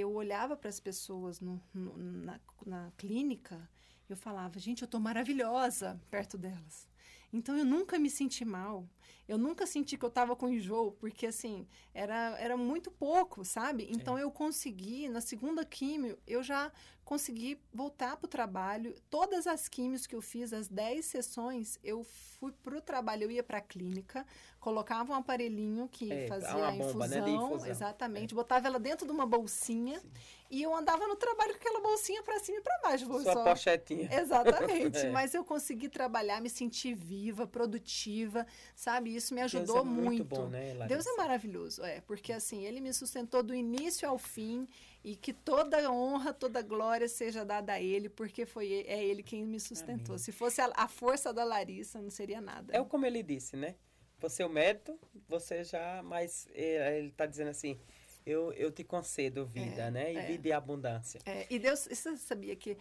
[0.00, 3.68] eu olhava para as pessoas no, no, na, na clínica,
[4.08, 6.86] eu falava, gente, eu tô maravilhosa perto delas.
[7.32, 8.88] Então eu nunca me senti mal.
[9.28, 13.88] Eu nunca senti que eu estava com enjoo, porque assim, era, era muito pouco, sabe?
[13.90, 14.22] Então é.
[14.22, 16.70] eu consegui, na segunda químio, eu já
[17.06, 18.94] consegui voltar para o trabalho.
[19.08, 23.30] Todas as químios que eu fiz, as 10 sessões, eu fui para o trabalho, eu
[23.30, 24.26] ia para a clínica,
[24.58, 28.34] colocava um aparelhinho que é, fazia a infusão, bomba, né, infusão, exatamente, é.
[28.34, 30.10] botava ela dentro de uma bolsinha Sim.
[30.50, 33.06] e eu andava no trabalho com aquela bolsinha para cima e para baixo.
[33.06, 33.44] Sua só...
[33.44, 34.08] pochetinha.
[34.12, 35.10] Exatamente, é.
[35.10, 38.95] mas eu consegui trabalhar, me sentir viva, produtiva, sabe?
[39.04, 40.04] Isso me ajudou Deus é muito.
[40.04, 44.18] muito bom, né, Deus é maravilhoso, é, porque assim, ele me sustentou do início ao
[44.18, 44.66] fim
[45.04, 49.44] e que toda honra, toda glória seja dada a ele, porque foi é ele quem
[49.44, 50.14] me sustentou.
[50.14, 50.18] Amém.
[50.18, 52.76] Se fosse a, a, força da Larissa, não seria nada.
[52.76, 53.76] É como ele disse, né?
[54.18, 57.78] Você é o mérito, você já, mas é, ele está dizendo assim,
[58.26, 60.12] eu, eu te concedo vida, é, né?
[60.12, 60.26] E é.
[60.26, 61.20] vida e abundância.
[61.24, 62.76] É, e Deus, você sabia que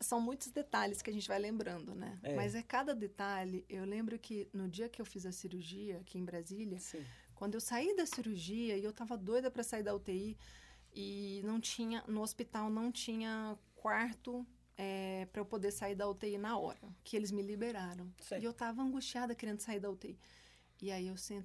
[0.00, 2.18] são muitos detalhes que a gente vai lembrando, né?
[2.22, 2.34] É.
[2.34, 3.64] Mas é cada detalhe.
[3.68, 7.04] Eu lembro que no dia que eu fiz a cirurgia aqui em Brasília, Sim.
[7.34, 10.36] quando eu saí da cirurgia e eu tava doida para sair da UTI
[10.94, 14.46] e não tinha no hospital não tinha quarto
[14.76, 18.12] é, para eu poder sair da UTI na hora que eles me liberaram.
[18.20, 18.38] Sim.
[18.38, 20.18] E eu tava angustiada querendo sair da UTI.
[20.80, 21.44] E aí eu sent...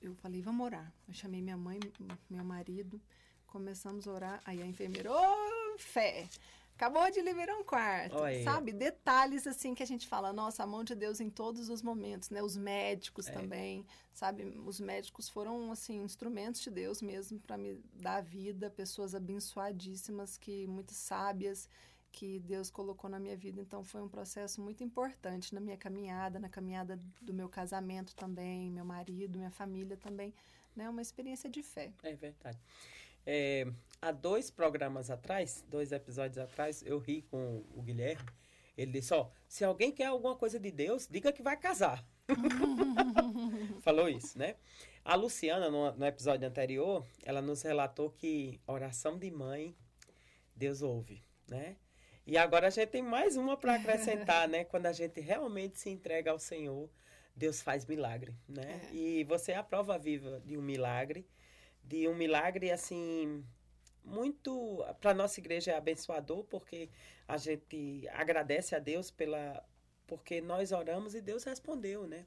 [0.00, 0.92] eu falei, vamos orar.
[1.06, 1.80] Eu chamei minha mãe,
[2.28, 3.00] meu marido,
[3.46, 4.42] começamos a orar.
[4.44, 6.28] Aí a enfermeira, ô, oh, fé!
[6.78, 8.44] Acabou de liberar um quarto, Oi.
[8.44, 8.72] sabe?
[8.72, 12.30] Detalhes assim que a gente fala, nossa, a mão de Deus em todos os momentos,
[12.30, 12.40] né?
[12.40, 13.32] Os médicos é.
[13.32, 14.44] também, sabe?
[14.64, 20.68] Os médicos foram assim instrumentos de Deus mesmo para me dar vida, pessoas abençoadíssimas que
[20.68, 21.68] muito sábias
[22.12, 23.60] que Deus colocou na minha vida.
[23.60, 28.70] Então foi um processo muito importante na minha caminhada, na caminhada do meu casamento também,
[28.70, 30.32] meu marido, minha família também,
[30.76, 30.88] né?
[30.88, 31.92] Uma experiência de fé.
[32.04, 32.58] É verdade.
[33.26, 33.66] É,
[34.00, 38.28] há dois programas atrás, dois episódios atrás, eu ri com o Guilherme.
[38.76, 42.04] Ele disse: Ó, se alguém quer alguma coisa de Deus, diga que vai casar.
[43.80, 44.56] Falou isso, né?
[45.04, 49.74] A Luciana, no, no, episódio anterior, ela nos relatou que oração de mãe,
[50.54, 51.76] Deus ouve, né?
[52.26, 54.64] E agora a gente tem mais uma para acrescentar, né?
[54.64, 56.90] Quando a gente realmente se entrega ao Senhor,
[57.34, 58.82] Deus faz milagre, né?
[58.90, 58.94] É.
[58.94, 61.26] E você é a prova viva de um milagre
[61.88, 63.42] de um milagre assim
[64.08, 66.88] muito para nossa igreja é abençoador porque
[67.26, 69.64] a gente agradece a Deus pela
[70.06, 72.24] porque nós oramos e Deus respondeu, né?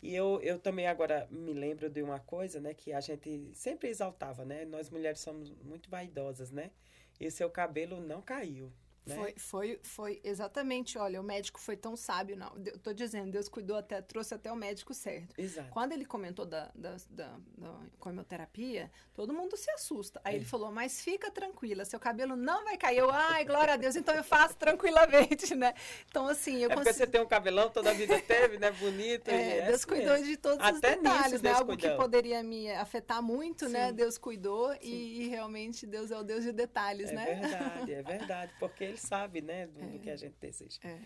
[0.00, 3.88] E eu, eu também agora me lembro de uma coisa, né, que a gente sempre
[3.88, 4.64] exaltava, né?
[4.64, 6.70] Nós mulheres somos muito vaidosas, né?
[7.18, 8.72] E seu cabelo não caiu,
[9.08, 9.14] né?
[9.14, 12.52] Foi, foi, foi exatamente, olha, o médico foi tão sábio, não.
[12.64, 15.34] Eu tô dizendo, Deus cuidou até, trouxe até o médico certo.
[15.38, 15.70] Exato.
[15.70, 20.20] Quando ele comentou da, da, da, da quimioterapia, todo mundo se assusta.
[20.24, 20.36] Aí é.
[20.36, 22.98] ele falou, mas fica tranquila, seu cabelo não vai cair.
[22.98, 25.74] Eu, ai, glória a Deus, então eu faço tranquilamente, né?
[26.08, 26.84] Então, assim, eu É consigo...
[26.84, 28.70] porque você tem um cabelão, toda a vida teve, né?
[28.72, 29.28] Bonito.
[29.28, 30.26] É, Deus cuidou mesmo.
[30.26, 31.52] de todos até os detalhes, né?
[31.52, 31.90] Algo cuidou.
[31.90, 33.86] que poderia me afetar muito, né?
[33.86, 33.86] Sim.
[33.86, 33.92] né?
[33.92, 37.30] Deus cuidou e, e, realmente Deus é o Deus de detalhes, é né?
[37.30, 39.86] É verdade, é verdade, porque ele sabe, né, do, é.
[39.86, 40.78] do que a gente deseja.
[40.82, 41.00] É.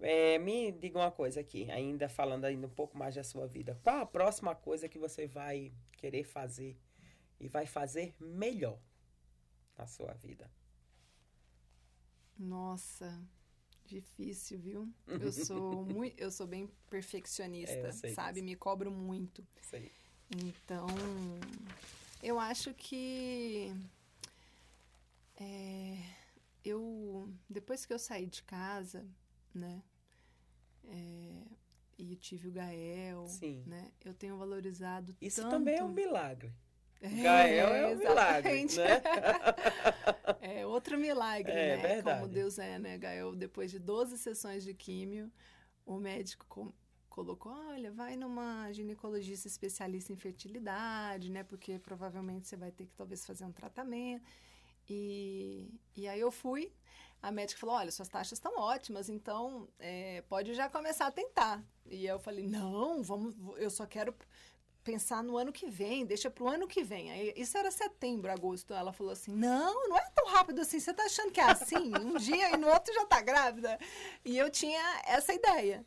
[0.00, 3.78] É, me diga uma coisa aqui, ainda falando ainda um pouco mais da sua vida.
[3.82, 6.76] Qual a próxima coisa que você vai querer fazer
[7.40, 8.78] e vai fazer melhor
[9.78, 10.50] na sua vida?
[12.38, 13.22] Nossa,
[13.86, 14.92] difícil, viu?
[15.06, 18.42] Eu sou muito, eu sou bem perfeccionista, é, sabe?
[18.42, 19.46] Me cobro muito.
[19.62, 19.92] Sei.
[20.30, 20.86] Então,
[22.22, 23.72] eu acho que
[25.36, 25.98] é,
[26.64, 29.06] eu depois que eu saí de casa,
[29.54, 29.82] né?
[30.86, 31.42] É,
[31.98, 33.62] e eu tive o Gael, Sim.
[33.66, 33.92] né?
[34.04, 35.52] Eu tenho valorizado Isso tanto...
[35.52, 36.52] também é um milagre.
[37.00, 39.02] É, Gael é um milagre, né?
[40.40, 41.82] é outro milagre, é, né?
[41.82, 42.20] Verdade.
[42.20, 43.34] Como Deus é, né, Gael?
[43.34, 45.30] Depois de 12 sessões de químio,
[45.84, 46.72] o médico com,
[47.08, 51.44] colocou, olha, vai numa ginecologista especialista em fertilidade, né?
[51.44, 54.24] Porque provavelmente você vai ter que talvez fazer um tratamento.
[54.88, 56.72] E, e aí eu fui,
[57.22, 61.62] a médica falou, olha, suas taxas estão ótimas, então é, pode já começar a tentar.
[61.86, 64.14] E eu falei, não, vamos, eu só quero
[64.84, 67.10] pensar no ano que vem, deixa para o ano que vem.
[67.10, 68.74] Aí, isso era setembro, agosto.
[68.74, 70.78] Ela falou assim: não, não é tão rápido assim.
[70.78, 71.90] Você está achando que é assim?
[71.98, 73.78] Um dia e no outro já está grávida.
[74.24, 75.84] E eu tinha essa ideia.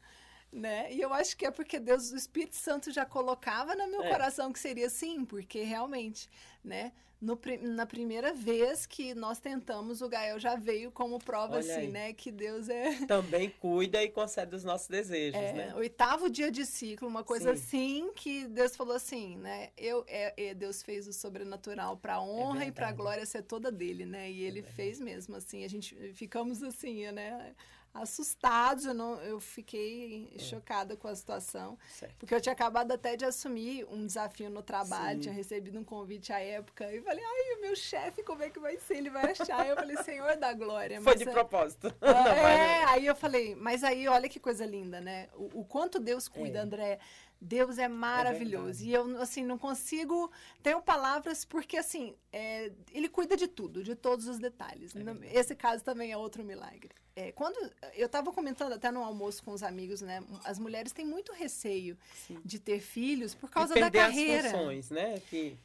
[0.51, 0.91] Né?
[0.93, 4.09] E eu acho que é porque Deus, o Espírito Santo já colocava no meu é.
[4.09, 6.29] coração que seria assim, porque realmente,
[6.63, 6.93] né?
[7.19, 11.81] No, na primeira vez que nós tentamos, o Gael já veio como prova, Olha assim,
[11.81, 11.87] aí.
[11.87, 12.13] né?
[12.13, 13.05] Que Deus é.
[13.07, 15.75] Também cuida e concede os nossos desejos, é, né?
[15.75, 18.01] Oitavo dia de ciclo, uma coisa Sim.
[18.03, 19.69] assim que Deus falou assim, né?
[19.75, 23.71] Eu, é, é Deus fez o sobrenatural para honra é e para glória ser toda
[23.71, 24.29] dele, né?
[24.29, 25.63] E ele fez mesmo, assim.
[25.63, 27.55] A gente ficamos assim, né?
[27.93, 30.39] Assustados, eu, não, eu fiquei é.
[30.39, 31.77] chocada com a situação.
[31.89, 32.15] Certo.
[32.17, 35.21] Porque eu tinha acabado até de assumir um desafio no trabalho, Sim.
[35.21, 38.59] tinha recebido um convite à época, e falei, ai, o meu chefe, como é que
[38.59, 38.97] vai ser?
[38.97, 39.67] Ele vai achar?
[39.67, 41.01] eu falei, Senhor da glória.
[41.01, 41.31] Foi de é...
[41.31, 41.93] propósito.
[42.17, 45.27] Ah, é, aí eu falei, mas aí olha que coisa linda, né?
[45.35, 46.61] O, o quanto Deus cuida, é.
[46.61, 46.99] André.
[47.39, 48.83] Deus é maravilhoso.
[48.83, 50.31] É e eu, assim, não consigo.
[50.63, 54.95] Tenho palavras porque, assim, é, ele cuida de tudo, de todos os detalhes.
[54.95, 56.89] É Esse caso também é outro milagre.
[57.17, 57.57] É, quando
[57.95, 60.23] eu estava comentando até no almoço com os amigos, né?
[60.43, 62.39] As mulheres têm muito receio Sim.
[62.45, 64.49] de ter filhos por causa da carreira.
[64.49, 65.19] As funções, né?
[65.27, 65.57] Que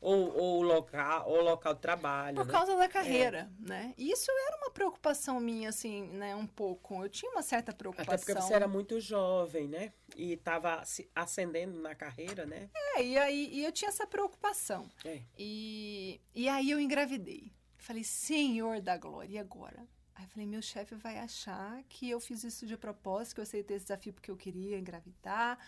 [0.00, 2.36] ou, ou o local, ou local de trabalho.
[2.36, 2.52] Por né?
[2.52, 3.68] causa da carreira, é.
[3.68, 3.94] né?
[3.98, 6.36] E isso era uma preocupação minha, assim, né?
[6.36, 7.02] Um pouco.
[7.02, 8.14] Eu tinha uma certa preocupação.
[8.14, 9.92] Até porque você era muito jovem, né?
[10.16, 10.84] E estava
[11.16, 12.70] ascendendo na carreira, né?
[12.94, 14.88] É, e aí e eu tinha essa preocupação.
[15.04, 15.20] É.
[15.36, 17.50] E, e aí eu engravidei.
[17.76, 19.84] Falei, Senhor da glória, e agora?
[20.14, 23.44] Aí eu falei, meu chefe vai achar que eu fiz isso de propósito, que eu
[23.44, 25.58] aceitei esse desafio porque eu queria engravidar.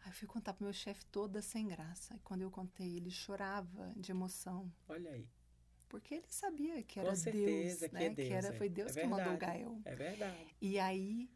[0.00, 2.14] Aí eu fui contar pro meu chefe toda sem graça.
[2.14, 4.70] E quando eu contei, ele chorava de emoção.
[4.88, 5.28] Olha aí.
[5.88, 8.00] Porque ele sabia que era Com certeza, Deus, né?
[8.00, 9.80] Que, é Deus, que era, foi Deus é que verdade, mandou o Gael.
[9.84, 10.56] É verdade.
[10.60, 11.30] E aí,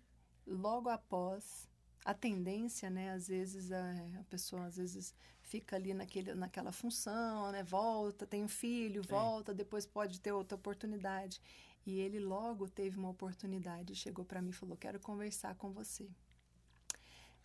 [0.44, 1.68] logo após,
[2.04, 3.12] a tendência, né?
[3.12, 7.62] Às vezes a, a pessoa às vezes fica ali naquele, naquela função, né?
[7.62, 9.06] Volta, tem um filho, é.
[9.06, 9.54] volta, é.
[9.54, 11.40] depois pode ter outra oportunidade.
[11.88, 16.06] E ele logo teve uma oportunidade, chegou para mim e falou: "Quero conversar com você.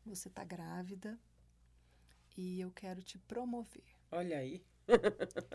[0.06, 1.18] Você está grávida
[2.36, 4.62] e eu quero te promover." Olha aí.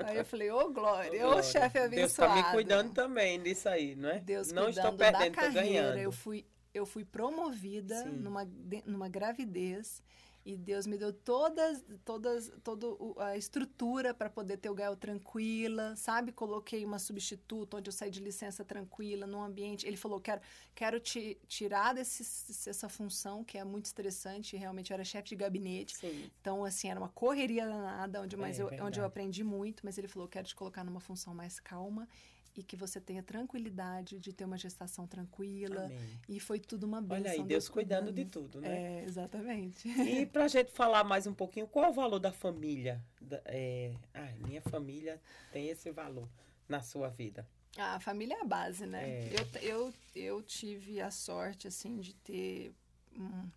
[0.06, 1.96] Aí eu falei, ô oh, Glória, ô oh, chefe abençoado.
[1.96, 4.20] Deus está me cuidando também disso aí, não é?
[4.20, 6.00] Deus não estou perdendo, da carreira.
[6.00, 8.48] Eu fui, eu fui promovida numa,
[8.86, 10.02] numa gravidez
[10.48, 12.86] e Deus me deu todas, todas, toda
[13.22, 16.32] a estrutura para poder ter o Gael tranquila, sabe?
[16.32, 19.86] Coloquei uma substituta onde eu saí de licença tranquila, num ambiente.
[19.86, 20.40] Ele falou: quero,
[20.74, 22.22] quero te tirar desse,
[22.64, 24.56] dessa função que é muito estressante.
[24.56, 25.98] Realmente eu era chefe de gabinete.
[25.98, 26.30] Sim.
[26.40, 29.84] Então, assim, era uma correria danada, onde, mas é, eu, onde eu aprendi muito.
[29.84, 32.08] Mas ele falou: quero te colocar numa função mais calma
[32.60, 35.84] e que você tenha tranquilidade de ter uma gestação tranquila.
[35.84, 36.20] Amém.
[36.28, 37.16] E foi tudo uma bênção.
[37.16, 39.00] Olha aí, Deus, Deus cuidando, de tudo, né?
[39.00, 39.88] É, exatamente.
[39.88, 43.02] E para a gente falar mais um pouquinho, qual é o valor da família?
[43.20, 43.94] Da, é,
[44.46, 45.20] minha família
[45.52, 46.28] tem esse valor
[46.68, 47.46] na sua vida.
[47.76, 49.08] A família é a base, né?
[49.08, 49.30] É.
[49.32, 52.74] Eu, eu, eu tive a sorte, assim, de ter...
[53.16, 53.48] Um,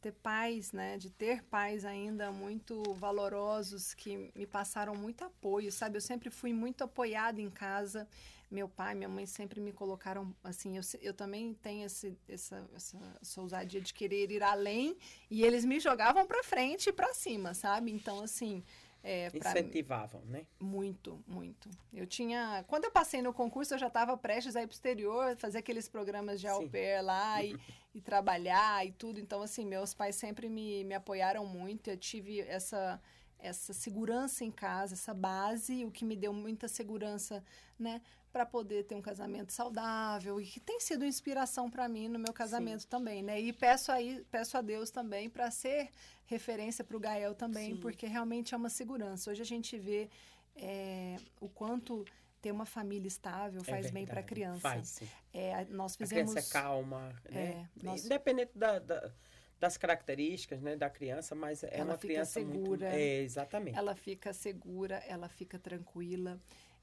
[0.00, 5.98] ter pais, né, de ter pais ainda muito valorosos que me passaram muito apoio, sabe?
[5.98, 8.08] Eu sempre fui muito apoiada em casa
[8.50, 10.76] meu pai, minha mãe sempre me colocaram assim.
[10.76, 14.96] Eu, eu também tenho esse, essa, essa, essa ousadia de querer ir além
[15.30, 17.92] e eles me jogavam para frente e para cima, sabe?
[17.92, 18.64] Então, assim.
[19.02, 19.30] É.
[19.34, 20.44] Incentivavam, né?
[20.58, 21.70] Muito, muito.
[21.92, 22.64] Eu tinha.
[22.68, 25.58] Quando eu passei no concurso, eu já estava prestes a ir para o exterior, fazer
[25.58, 27.56] aqueles programas de au pair lá e,
[27.94, 29.18] e, trabalhar e tudo.
[29.18, 31.88] Então, assim, meus pais sempre me, me apoiaram muito.
[31.88, 33.00] Eu tive essa
[33.42, 37.42] essa segurança em casa, essa base, o que me deu muita segurança,
[37.78, 38.00] né,
[38.32, 42.32] para poder ter um casamento saudável e que tem sido inspiração para mim no meu
[42.32, 42.88] casamento Sim.
[42.88, 43.40] também, né?
[43.40, 45.90] E peço aí, peço a Deus também para ser
[46.26, 47.80] referência para o Gael também, Sim.
[47.80, 49.30] porque realmente é uma segurança.
[49.30, 50.08] Hoje a gente vê
[50.54, 52.04] é, o quanto
[52.40, 54.60] ter uma família estável faz é bem para a criança.
[54.60, 55.02] Faz.
[55.32, 56.30] É, nós fizemos.
[56.30, 57.42] A criança é calma, né?
[57.42, 58.04] É, nós...
[58.04, 59.12] Independente da, da
[59.60, 62.84] das características né, da criança, mas é ela uma criança segura, muito...
[62.84, 63.76] É, exatamente.
[63.76, 66.40] Ela fica segura, ela fica tranquila.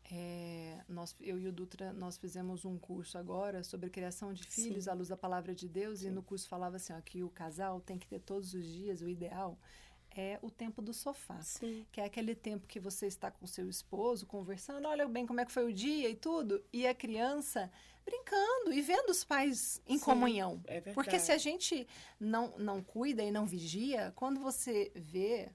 [0.10, 4.86] É, nós, eu e o Dutra, nós fizemos um curso agora sobre criação de filhos
[4.86, 4.90] Sim.
[4.92, 6.08] à luz da palavra de Deus Sim.
[6.08, 9.02] e no curso falava assim, ó, que o casal tem que ter todos os dias,
[9.02, 9.60] o ideal
[10.19, 11.86] é o tempo do sofá, Sim.
[11.91, 15.45] que é aquele tempo que você está com seu esposo conversando, olha bem como é
[15.45, 17.71] que foi o dia e tudo, e a criança
[18.03, 20.62] brincando e vendo os pais em Sim, comunhão.
[20.65, 21.88] É Porque se a gente
[22.19, 25.51] não, não cuida e não vigia, quando você vê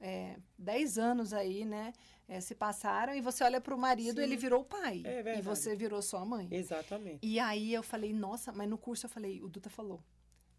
[0.00, 1.92] é, 10 anos aí, né?
[2.28, 4.22] É, se passaram e você olha para o marido, Sim.
[4.22, 5.02] ele virou pai.
[5.04, 6.48] É e você virou sua mãe.
[6.50, 7.20] Exatamente.
[7.22, 10.02] E aí eu falei, nossa, mas no curso eu falei, o Duta falou,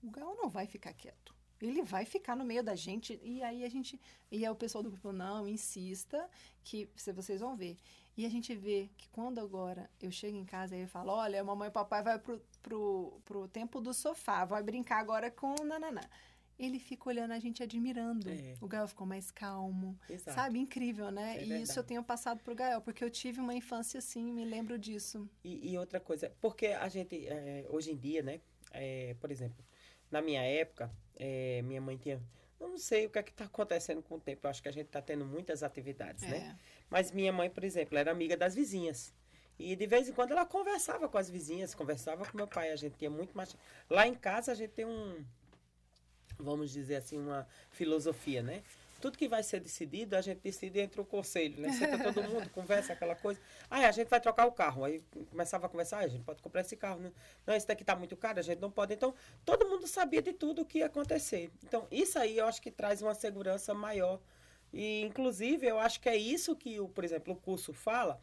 [0.01, 1.35] o Gal não vai ficar quieto.
[1.61, 3.19] Ele vai ficar no meio da gente.
[3.23, 3.99] E aí a gente.
[4.31, 6.29] E aí o pessoal do grupo, não, insista,
[6.63, 7.77] que vocês vão ver.
[8.15, 11.43] E a gente vê que quando agora eu chego em casa e eu falo, olha,
[11.43, 16.01] mamãe e papai vai pro, pro, pro tempo do sofá, vai brincar agora com nananá
[16.59, 18.29] ele fica olhando a gente admirando.
[18.29, 18.55] É.
[18.59, 19.97] O Gael ficou mais calmo.
[20.09, 20.35] Exato.
[20.35, 20.59] Sabe?
[20.59, 21.37] Incrível, né?
[21.37, 24.43] É e isso eu tenho passado pro Gael, porque eu tive uma infância assim, me
[24.43, 25.29] lembro disso.
[25.43, 28.41] E, e outra coisa, porque a gente, é, hoje em dia, né?
[28.71, 29.63] É, por exemplo,
[30.09, 32.21] na minha época, é, minha mãe tinha.
[32.59, 34.45] Eu não sei o que é que está acontecendo com o tempo.
[34.45, 36.37] Eu acho que a gente está tendo muitas atividades, né?
[36.37, 36.55] É.
[36.89, 39.13] Mas minha mãe, por exemplo, era amiga das vizinhas.
[39.59, 42.71] E de vez em quando ela conversava com as vizinhas, conversava com meu pai.
[42.71, 43.55] A gente tinha muito mais.
[43.89, 45.23] Lá em casa a gente tem um,
[46.39, 48.63] vamos dizer assim, uma filosofia, né?
[48.99, 51.71] Tudo que vai ser decidido, a gente decide entre o conselho, né?
[51.71, 53.39] Senta todo mundo, conversa aquela coisa.
[53.69, 54.83] Ah, a gente vai trocar o carro.
[54.83, 56.99] Aí começava a conversar, ah, a gente pode comprar esse carro.
[56.99, 57.11] Né?
[57.45, 58.93] Não, esse daqui está muito caro, a gente não pode.
[58.93, 59.13] Então,
[59.45, 61.51] todo mundo sabia de tudo o que ia acontecer.
[61.63, 64.19] Então, isso aí eu acho que traz uma segurança maior.
[64.73, 68.19] E, inclusive, eu acho que é isso que, o, por exemplo, o curso fala,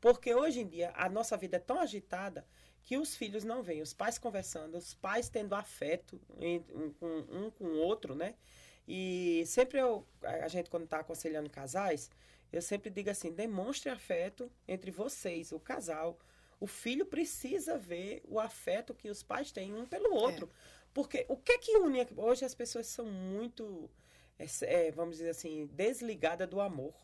[0.00, 2.44] porque hoje em dia a nossa vida é tão agitada
[2.86, 7.64] que os filhos não veem os pais conversando, os pais tendo afeto um um com
[7.64, 8.34] o outro, né?
[8.86, 12.10] E sempre eu, a gente quando está aconselhando casais,
[12.52, 16.18] eu sempre digo assim, demonstre afeto entre vocês, o casal.
[16.60, 20.46] O filho precisa ver o afeto que os pais têm um pelo outro.
[20.46, 20.86] É.
[20.94, 22.06] Porque o que é que une?
[22.16, 23.90] Hoje as pessoas são muito,
[24.38, 26.94] é, é vamos dizer assim, desligadas do amor.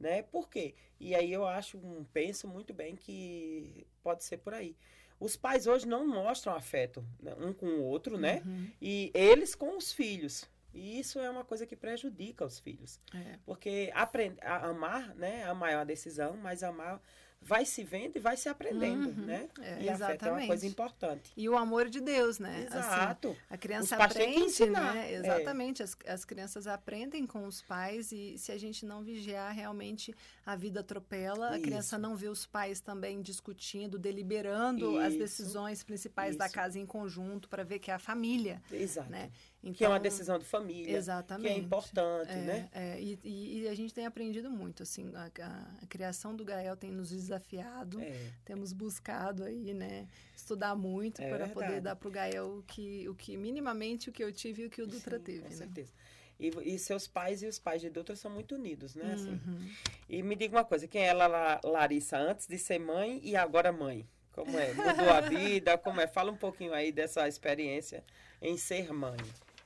[0.00, 0.22] Né?
[0.22, 0.74] Por quê?
[0.98, 1.80] E aí eu acho,
[2.12, 4.76] penso muito bem que pode ser por aí.
[5.20, 8.42] Os pais hoje não mostram afeto né, um com o outro, né?
[8.46, 8.70] Uhum.
[8.80, 10.48] E eles com os filhos.
[10.72, 13.00] E isso é uma coisa que prejudica os filhos.
[13.14, 13.38] É.
[13.44, 15.44] Porque aprender a amar, né?
[15.44, 17.00] Amar é uma decisão, mas amar
[17.40, 19.48] vai se vendo e vai se aprendendo, uhum, né?
[19.60, 20.26] É, e exatamente.
[20.26, 21.32] é uma coisa importante.
[21.36, 22.66] E o amor de Deus, né?
[22.68, 23.28] Assim, Exato.
[23.28, 25.12] Assim, a criança aprende, né?
[25.14, 25.82] Exatamente.
[25.82, 25.84] É.
[25.84, 30.56] As, as crianças aprendem com os pais e se a gente não vigiar, realmente a
[30.56, 31.50] vida atropela.
[31.50, 31.56] Isso.
[31.56, 35.00] A criança não vê os pais também discutindo, deliberando Isso.
[35.00, 36.38] as decisões principais Isso.
[36.38, 38.62] da casa em conjunto para ver que é a família.
[38.70, 39.10] Exato.
[39.10, 39.30] Né?
[39.62, 40.96] Então, que é uma então, decisão de família.
[40.96, 41.54] Exatamente.
[41.54, 42.68] Que é importante, é, né?
[42.72, 46.44] É, e, e, e, a gente tem aprendido muito, assim, a, a, a criação do
[46.44, 48.32] Gael tem nos desafiado, é.
[48.44, 51.54] temos buscado aí, né, estudar muito é para verdade.
[51.54, 54.70] poder dar para o Gael que, o que, minimamente, o que eu tive e o
[54.70, 55.54] que o Dutra Sim, teve, com né?
[55.54, 55.92] certeza.
[56.40, 59.12] E, e, seus pais e os pais de Dutra são muito unidos, né?
[59.12, 59.32] Assim.
[59.32, 59.70] Uhum.
[60.08, 63.72] E me diga uma coisa, quem é ela, Larissa, antes de ser mãe e agora
[63.72, 64.08] mãe?
[64.30, 64.72] Como é?
[64.72, 65.76] Mudou a vida?
[65.76, 66.06] Como é?
[66.06, 68.04] Fala um pouquinho aí dessa experiência
[68.40, 69.18] em ser mãe.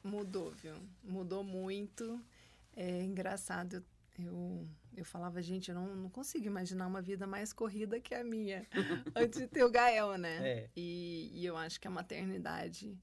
[0.03, 0.75] Mudou, viu?
[1.05, 2.18] Mudou muito.
[2.75, 3.85] É engraçado.
[4.18, 4.66] Eu, eu,
[4.97, 8.67] eu falava, gente, eu não, não consigo imaginar uma vida mais corrida que a minha
[9.15, 10.49] antes de ter o Gael, né?
[10.49, 10.71] É.
[10.77, 12.99] E, e eu acho que a maternidade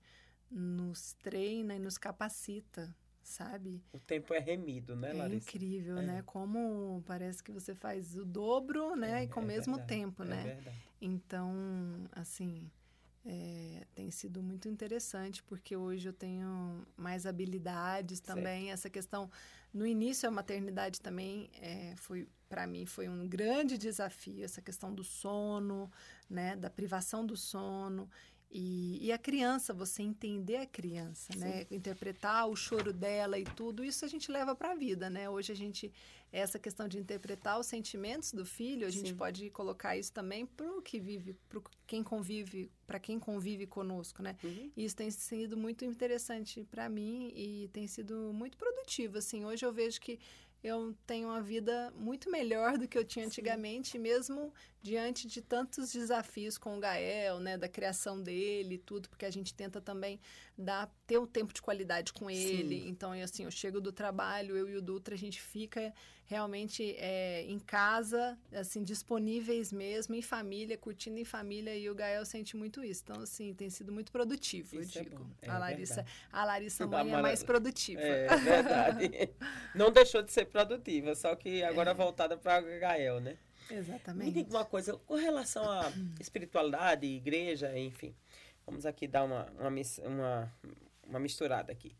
[0.49, 2.93] nos treina e nos capacita
[3.29, 3.83] sabe?
[3.93, 5.49] O tempo é remido, né, Larissa?
[5.49, 6.01] É incrível, é.
[6.01, 6.23] né?
[6.25, 9.21] Como parece que você faz o dobro, né?
[9.21, 10.43] É, e com o é mesmo verdade, tempo, é né?
[10.43, 10.77] Verdade.
[10.99, 11.53] Então,
[12.11, 12.69] assim,
[13.23, 18.63] é, tem sido muito interessante porque hoje eu tenho mais habilidades também.
[18.63, 18.73] Certo.
[18.73, 19.29] Essa questão
[19.73, 24.93] no início a maternidade também é, foi para mim foi um grande desafio essa questão
[24.93, 25.91] do sono,
[26.29, 28.09] né, da privação do sono
[28.51, 31.67] e, e, a criança, você entender a criança, né?
[31.69, 35.29] Interpretar o choro dela e tudo, isso a gente leva para a vida, né?
[35.29, 35.93] Hoje a gente,
[36.31, 38.99] essa questão de interpretar os sentimentos do filho, a Sim.
[38.99, 43.67] gente pode colocar isso também para o que vive, para quem convive, para quem convive
[43.67, 44.35] conosco, né?
[44.43, 44.71] Uhum.
[44.75, 49.45] E isso tem sido muito interessante para mim e tem sido muito produtivo, assim.
[49.45, 50.19] Hoje eu vejo que
[50.63, 53.99] eu tenho uma vida muito melhor do que eu tinha antigamente, Sim.
[53.99, 59.25] mesmo diante de tantos desafios com o Gael, né, da criação dele e tudo, porque
[59.25, 60.19] a gente tenta também
[60.59, 62.81] dar ter um tempo de qualidade com ele.
[62.81, 62.89] Sim.
[62.89, 65.93] Então, assim, eu chego do trabalho, eu e o Dutra, a gente fica
[66.25, 72.23] realmente é, em casa, assim, disponíveis mesmo, em família, curtindo em família, e o Gael
[72.23, 73.01] sente muito isso.
[73.03, 75.27] Então, assim, tem sido muito produtivo, isso eu é digo.
[75.41, 78.01] É é a Larissa, a Larissa mãe é mais produtiva.
[78.01, 79.09] É verdade.
[79.73, 81.93] Não deixou de ser produtiva, só que agora é.
[81.95, 83.35] voltada para o Gael, né?
[83.71, 84.25] Exatamente.
[84.25, 88.15] Me diga uma coisa, com relação à espiritualidade, igreja, enfim,
[88.69, 89.69] vamos aqui dar uma, uma,
[90.05, 90.53] uma,
[91.03, 91.95] uma misturada aqui.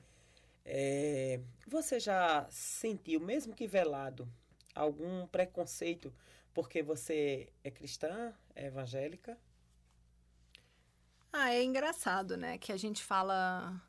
[0.63, 4.31] É, você já sentiu, mesmo que velado,
[4.75, 6.13] algum preconceito
[6.53, 9.35] porque você é cristã, é evangélica?
[11.33, 12.59] Ah, é engraçado, né?
[12.59, 13.81] Que a gente fala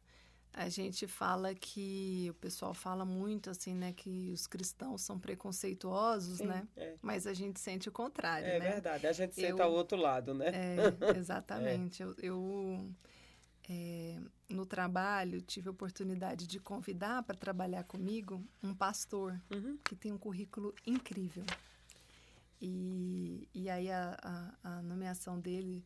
[0.53, 6.39] a gente fala que o pessoal fala muito assim, né, que os cristãos são preconceituosos,
[6.39, 6.69] Sim, né?
[6.77, 6.95] É.
[7.01, 8.67] Mas a gente sente o contrário, é né?
[8.67, 10.47] É verdade, a gente senta ao outro lado, né?
[10.49, 10.77] É,
[11.17, 12.03] exatamente.
[12.03, 12.07] é.
[12.07, 12.91] Eu, eu
[13.69, 19.79] é, no trabalho tive a oportunidade de convidar para trabalhar comigo um pastor uhum.
[19.85, 21.45] que tem um currículo incrível.
[22.61, 25.85] E, e aí a, a, a nomeação dele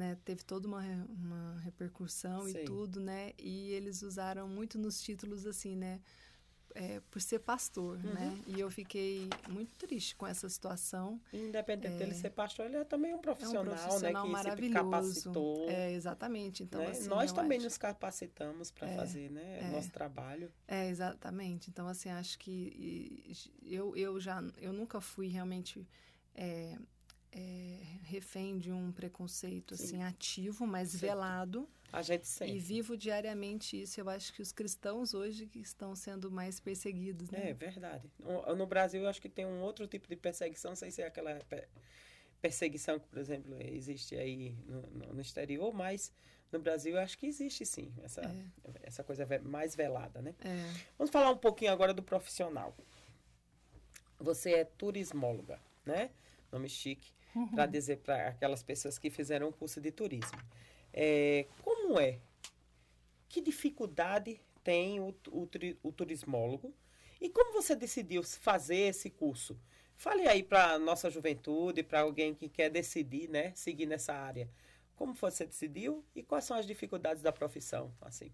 [0.00, 2.56] né, teve toda uma, uma repercussão Sim.
[2.56, 3.32] e tudo, né?
[3.38, 6.00] E eles usaram muito nos títulos assim, né?
[6.74, 8.14] É, por ser pastor, uhum.
[8.14, 8.42] né?
[8.46, 11.20] E eu fiquei muito triste com essa situação.
[11.32, 14.28] Independente é, dele ser pastor, ele é também um profissional, é um profissional né?
[14.28, 14.78] Que maravilhoso.
[14.78, 15.68] se capacitou.
[15.68, 16.62] É, exatamente.
[16.62, 16.90] Então, né?
[16.90, 17.66] assim, Nós também acho...
[17.66, 19.58] nos capacitamos para é, fazer, né?
[19.60, 19.70] É.
[19.70, 20.50] Nosso trabalho.
[20.66, 21.68] É, exatamente.
[21.68, 24.42] Então, assim, acho que eu, eu já...
[24.56, 25.86] Eu nunca fui realmente...
[26.34, 26.78] É,
[27.32, 29.84] é, refém de um preconceito Sim.
[29.84, 31.68] assim ativo, mas velado.
[31.92, 32.52] A gente sente.
[32.52, 34.00] E vivo diariamente isso.
[34.00, 37.50] Eu acho que os cristãos hoje que estão sendo mais perseguidos, né?
[37.50, 38.10] É verdade.
[38.56, 41.38] No Brasil, eu acho que tem um outro tipo de perseguição, sem ser aquela
[42.40, 46.12] perseguição que, por exemplo, existe aí no, no exterior, mas
[46.52, 48.70] no Brasil eu acho que existe sim essa, é.
[48.82, 50.34] essa coisa mais velada, né?
[50.40, 50.72] É.
[50.96, 52.76] Vamos falar um pouquinho agora do profissional.
[54.18, 56.10] Você é turismóloga, né?
[56.52, 57.48] Nome chique uhum.
[57.48, 60.38] para dizer para aquelas pessoas que fizeram o curso de turismo.
[60.92, 62.18] É, como é?
[63.28, 65.48] Que dificuldade tem o, o,
[65.82, 66.74] o turismólogo?
[67.20, 69.58] E como você decidiu fazer esse curso?
[69.96, 74.48] Fale aí para nossa juventude, para alguém que quer decidir, né, seguir nessa área.
[74.96, 78.32] Como você decidiu e quais são as dificuldades da profissão, assim?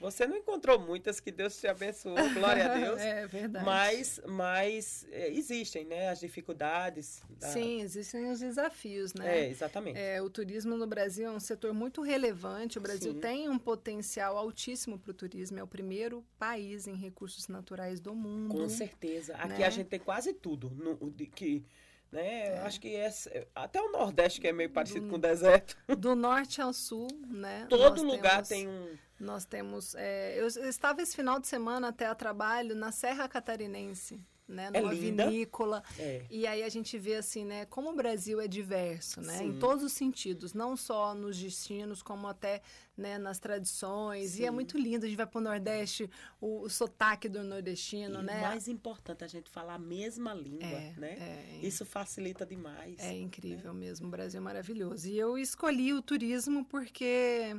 [0.00, 3.00] Você não encontrou muitas que Deus te abençoe, glória a Deus.
[3.00, 3.64] é verdade.
[3.64, 6.08] Mas, mas é, existem, né?
[6.08, 7.20] As dificuldades.
[7.40, 7.48] Da...
[7.48, 9.40] Sim, existem os desafios, né?
[9.40, 9.98] É, exatamente.
[9.98, 12.78] É, o turismo no Brasil é um setor muito relevante.
[12.78, 13.20] O Brasil Sim.
[13.20, 15.58] tem um potencial altíssimo para o turismo.
[15.58, 18.54] É o primeiro país em recursos naturais do mundo.
[18.54, 19.34] Com certeza.
[19.36, 19.66] Aqui né?
[19.66, 20.70] a gente tem quase tudo.
[20.70, 21.64] No, de, que
[22.10, 22.48] né?
[22.48, 22.58] É.
[22.60, 23.12] Acho que é,
[23.54, 25.76] até o Nordeste que é meio parecido do, com o deserto.
[25.98, 27.66] Do norte ao sul, né?
[27.68, 28.96] Todo lugar temos, tem um.
[29.18, 29.94] Nós temos.
[29.96, 34.92] É, eu estava esse final de semana até a trabalho na Serra Catarinense né, numa
[34.92, 35.82] é vinícola.
[35.98, 36.24] É.
[36.30, 39.48] E aí a gente vê assim, né, como o Brasil é diverso, né, Sim.
[39.48, 42.62] em todos os sentidos, não só nos destinos, como até,
[42.96, 44.30] né, nas tradições.
[44.30, 44.42] Sim.
[44.42, 46.10] E é muito lindo, a gente vai para o Nordeste,
[46.40, 48.38] o, o sotaque do nordestino, e né?
[48.38, 51.16] O mais importante, a gente falar a mesma língua, é, né?
[51.60, 51.66] É.
[51.66, 52.98] Isso facilita demais.
[52.98, 53.80] É incrível né?
[53.80, 55.08] mesmo, o Brasil é maravilhoso.
[55.08, 57.54] E eu escolhi o turismo porque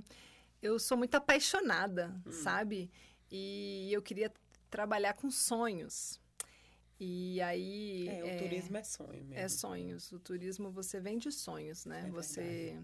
[0.62, 2.32] eu sou muito apaixonada, hum.
[2.32, 2.92] sabe?
[3.32, 4.32] E eu queria
[4.70, 6.20] trabalhar com sonhos.
[7.00, 8.10] E aí.
[8.10, 9.34] É, o é, turismo é sonho mesmo.
[9.34, 10.12] É sonhos.
[10.12, 12.06] O turismo você vende sonhos, né?
[12.08, 12.78] É você,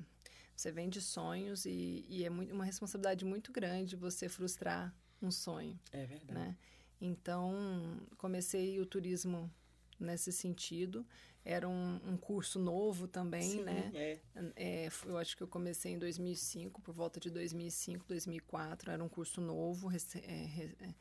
[0.55, 5.77] você vende sonhos e, e é muito, uma responsabilidade muito grande você frustrar um sonho.
[5.91, 6.33] É verdade.
[6.33, 6.57] Né?
[7.01, 9.51] Então, comecei o turismo
[9.99, 11.05] nesse sentido.
[11.43, 13.91] Era um, um curso novo também, Sim, né?
[13.93, 14.19] É.
[14.55, 18.89] É, eu acho que eu comecei em 2005, por volta de 2005, 2004.
[18.91, 20.95] Era um curso novo, é, é,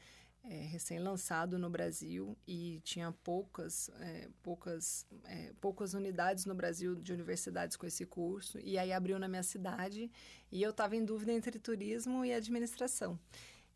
[0.45, 7.15] é, recém-lançado no Brasil e tinha poucas, é, poucas, é, poucas unidades no Brasil de
[7.15, 8.59] universidades com esse curso.
[8.61, 10.11] E aí abriu na minha cidade
[10.53, 13.19] e eu estava em dúvida entre turismo e administração.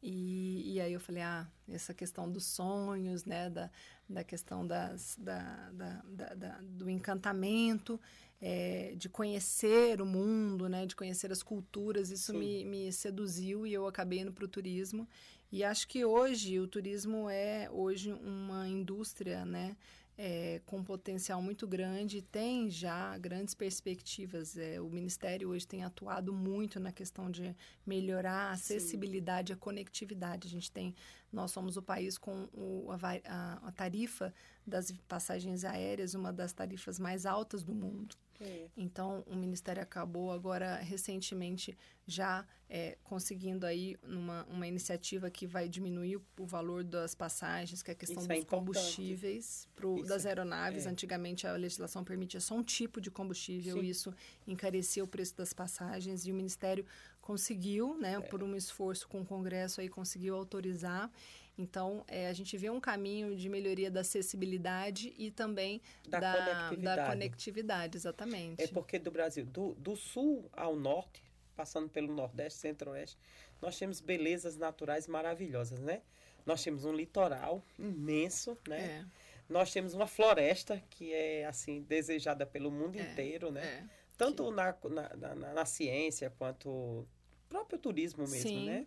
[0.03, 3.71] E, e aí eu falei, ah, essa questão dos sonhos, né, da,
[4.09, 8.01] da questão das, da, da, da, da do encantamento,
[8.41, 13.73] é, de conhecer o mundo, né, de conhecer as culturas, isso me, me seduziu e
[13.73, 15.09] eu acabei indo para o turismo.
[15.51, 19.77] E acho que hoje o turismo é hoje uma indústria, né?
[20.21, 24.57] É, com potencial muito grande, tem já grandes perspectivas.
[24.59, 27.55] É, o Ministério hoje tem atuado muito na questão de
[27.87, 29.53] melhorar a acessibilidade, Sim.
[29.53, 30.49] a conectividade.
[30.49, 30.93] A gente tem,
[31.33, 34.35] nós somos o país com o, a, a, tarifa
[34.67, 38.17] das passagens aéreas, uma das tarifas mais altas do mundo.
[38.41, 38.69] É.
[38.77, 41.77] Então, o Ministério acabou agora recentemente
[42.07, 47.91] já é, conseguindo aí numa uma iniciativa que vai diminuir o, valor das passagens, que
[47.91, 50.87] é a questão Isso é dos é combustíveis pro, das aeronaves.
[50.87, 50.89] É.
[50.89, 53.87] Antigamente a legislação permitia só um tipo de combustível, Sim.
[53.87, 54.15] isso
[54.47, 56.85] encarecia o preço das passagens e o Ministério
[57.21, 61.11] conseguiu, né, por um esforço com o Congresso aí conseguiu autorizar
[61.59, 66.33] então, é, a gente vê um caminho de melhoria da acessibilidade e também da, da,
[66.33, 66.97] conectividade.
[66.97, 67.97] da conectividade.
[67.97, 68.63] exatamente.
[68.63, 71.21] É porque do Brasil, do, do sul ao norte,
[71.57, 73.19] passando pelo Nordeste, Centro-Oeste,
[73.61, 76.03] nós temos belezas naturais maravilhosas, né?
[76.47, 79.05] Nós temos um litoral imenso, né?
[79.05, 79.05] É.
[79.49, 83.03] Nós temos uma floresta que é, assim, desejada pelo mundo é.
[83.03, 83.65] inteiro, né?
[83.65, 83.85] É.
[84.17, 87.07] Tanto na, na, na, na, ciência quanto
[87.49, 88.67] próprio turismo mesmo, Sim.
[88.67, 88.87] né?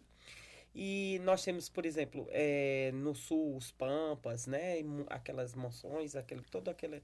[0.74, 4.78] E nós temos, por exemplo, é, no sul, os Pampas, né?
[5.10, 7.04] Aquelas monções, aquele, todo aquele.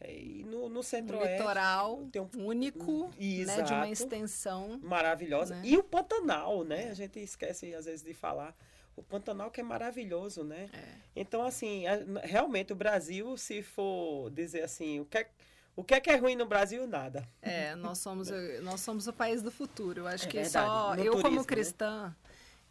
[0.00, 1.38] É, e no, no centro-oeste.
[1.38, 4.78] Litoral tem um, único, né, de uma extensão.
[4.82, 5.56] Maravilhosa.
[5.56, 5.62] Né?
[5.64, 6.90] E o Pantanal, né?
[6.90, 8.56] A gente esquece, às vezes, de falar.
[8.94, 10.68] O Pantanal que é maravilhoso, né?
[10.72, 11.20] É.
[11.20, 11.84] Então, assim,
[12.22, 15.28] realmente o Brasil, se for dizer assim, o que é,
[15.76, 16.84] o que é que é ruim no Brasil?
[16.86, 17.28] Nada.
[17.40, 18.28] É, nós somos,
[18.62, 20.00] nós somos o país do futuro.
[20.00, 20.66] Eu acho é que verdade.
[20.66, 21.46] só no eu, turismo, como né?
[21.46, 22.16] cristã, né?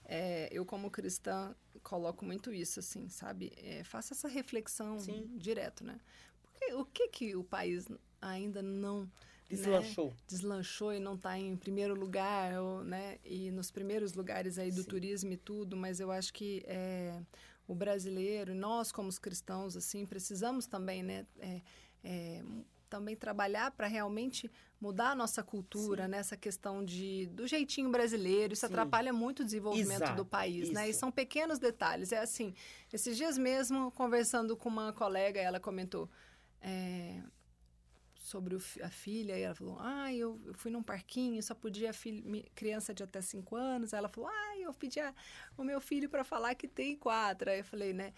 [0.10, 1.54] É, eu, como cristã,
[1.84, 3.52] coloco muito isso, assim, sabe?
[3.58, 5.30] É, faça essa reflexão Sim.
[5.36, 6.00] direto, né?
[6.42, 7.86] Porque o que que o país
[8.22, 9.02] ainda não...
[9.02, 9.10] Né,
[9.50, 10.10] deslanchou.
[10.10, 13.18] Né, deslanchou e não está em primeiro lugar, ou, né?
[13.24, 14.90] E nos primeiros lugares aí do Sim.
[14.90, 17.22] turismo e tudo, mas eu acho que é,
[17.68, 21.28] o brasileiro, nós como os cristãos, assim, precisamos também, né?
[21.40, 21.62] É,
[22.04, 22.44] é,
[22.88, 26.40] também trabalhar para realmente mudar a nossa cultura nessa né?
[26.40, 28.54] questão de do jeitinho brasileiro.
[28.54, 28.74] Isso Sim.
[28.74, 30.16] atrapalha muito o desenvolvimento Exato.
[30.16, 30.74] do país, Isso.
[30.74, 30.90] né?
[30.90, 32.12] E são pequenos detalhes.
[32.12, 32.54] É assim,
[32.92, 36.10] esses dias mesmo, conversando com uma colega, ela comentou
[36.62, 37.22] é,
[38.16, 41.94] sobre o, a filha, e ela falou, ah, eu, eu fui num parquinho, só podia
[41.94, 43.94] filho, criança de até cinco anos.
[43.94, 45.14] Ela falou, ah, eu pedi a,
[45.58, 47.50] o meu filho para falar que tem quatro.
[47.50, 48.14] Aí eu falei, né?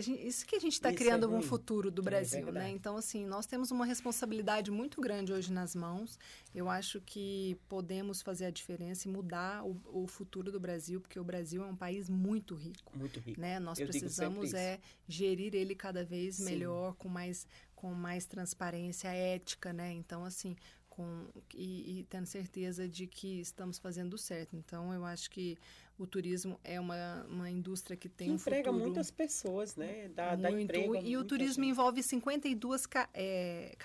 [0.00, 2.70] Gente, isso que a gente está criando é um futuro do é Brasil, é né?
[2.70, 6.18] Então, assim, nós temos uma responsabilidade muito grande hoje nas mãos.
[6.54, 11.18] Eu acho que podemos fazer a diferença e mudar o, o futuro do Brasil, porque
[11.18, 12.96] o Brasil é um país muito rico.
[12.96, 13.40] Muito rico.
[13.40, 13.58] Né?
[13.58, 16.44] Nós Eu precisamos é gerir ele cada vez Sim.
[16.44, 19.92] melhor, com mais, com mais transparência ética, né?
[19.92, 20.56] Então, assim,
[20.94, 24.54] com, e, e, tendo certeza de que estamos fazendo certo.
[24.54, 25.58] Então, eu acho que
[25.96, 30.08] o turismo é uma, uma indústria que tem que um emprega futuro muitas pessoas, né?
[30.08, 30.96] Dá, muito, dá emprego.
[30.96, 31.70] E o turismo gente.
[31.70, 33.76] envolve 52 ca, é,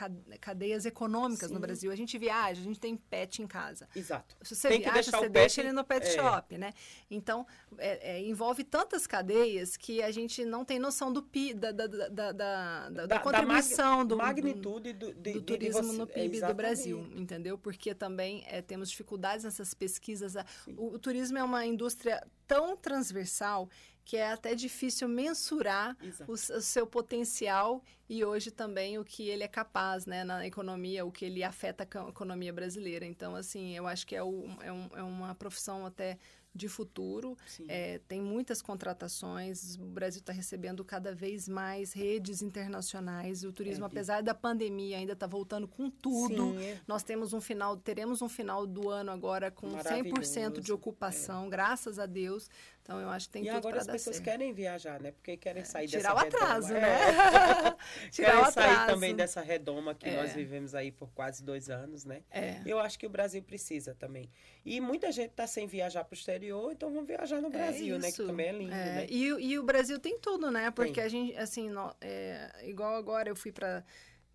[0.42, 1.54] cadeias econômicas Sim.
[1.54, 1.92] no Brasil.
[1.92, 3.88] A gente viaja, a gente tem pet em casa.
[3.96, 4.36] Exato.
[4.42, 6.10] Se você tem viaja, você deixa ele no pet é.
[6.10, 6.74] shop, né?
[7.12, 7.46] Então,
[7.78, 11.86] é, é, envolve tantas cadeias que a gente não tem noção do PI, da, da,
[11.86, 16.42] da, da, da, da contribuição da mag, magnitude do, do, do turismo você, no PIB
[16.42, 17.56] do Brasil, entendeu?
[17.56, 20.34] Porque também é, temos dificuldades nessas pesquisas.
[20.76, 21.99] O, o turismo é uma indústria
[22.48, 23.70] tão transversal
[24.10, 25.96] que é até difícil mensurar
[26.28, 31.06] o, o, seu potencial e hoje também o que ele é capaz né, na economia,
[31.06, 33.06] o que ele afeta a economia brasileira.
[33.06, 36.18] Então, assim, eu acho que é, o, é, um, é uma profissão até
[36.60, 37.38] de futuro.
[37.68, 39.78] É, tem muitas contratações.
[39.78, 43.44] O Brasil está recebendo cada vez mais redes internacionais.
[43.44, 46.52] O turismo, é, apesar da pandemia, ainda está voltando com tudo.
[46.52, 46.64] Sim.
[46.64, 46.80] É.
[46.86, 51.50] Nós temos um final, teremos um final do ano agora com 100% de ocupação, é.
[51.50, 52.50] graças a Deus.
[52.90, 54.26] Então eu acho que tem e tudo agora as pessoas certo.
[54.26, 55.12] querem viajar, né?
[55.12, 56.88] Porque querem sair Tirar dessa o atraso, redoma.
[56.88, 57.78] né?
[58.08, 58.10] É.
[58.10, 58.76] Tirar querem o atraso.
[58.76, 62.24] sair também dessa redoma que nós vivemos aí por quase dois anos, né?
[62.66, 64.28] Eu acho que o Brasil precisa também.
[64.66, 68.00] E muita gente está sem viajar para o exterior, então vamos viajar no Brasil, é
[68.00, 68.12] né?
[68.12, 68.96] Que também é lindo, é.
[68.96, 69.08] né?
[69.08, 70.72] E, e, o Brasil tem tudo, né?
[70.72, 71.04] Porque tem.
[71.04, 73.84] a gente, assim, no, é, igual agora eu fui para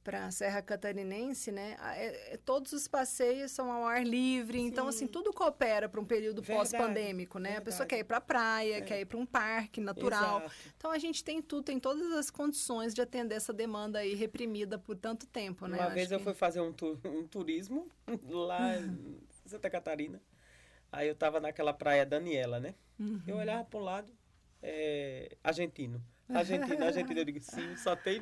[0.04, 1.76] para a Serra Catarinense, né?
[1.96, 4.66] É, é, todos os passeios são ao ar livre, Sim.
[4.66, 7.48] então assim tudo coopera para um período pós-pandêmico, né?
[7.48, 7.62] Verdade.
[7.62, 8.80] A pessoa quer ir para a praia, é.
[8.82, 10.40] quer ir para um parque natural.
[10.40, 10.54] Exato.
[10.76, 14.78] Então a gente tem tudo, tem todas as condições de atender essa demanda aí reprimida
[14.78, 15.78] por tanto tempo, né?
[15.78, 16.24] Uma eu vez eu que...
[16.24, 17.88] fui fazer um, tu um turismo
[18.28, 20.20] lá em Santa Catarina.
[20.92, 22.74] Aí eu tava naquela praia Daniela, né?
[23.00, 23.22] Uhum.
[23.26, 24.12] Eu olhava para um lado,
[24.62, 26.00] é, argentino.
[26.32, 28.20] Argentina, Argentina, eu digo, sim, só tem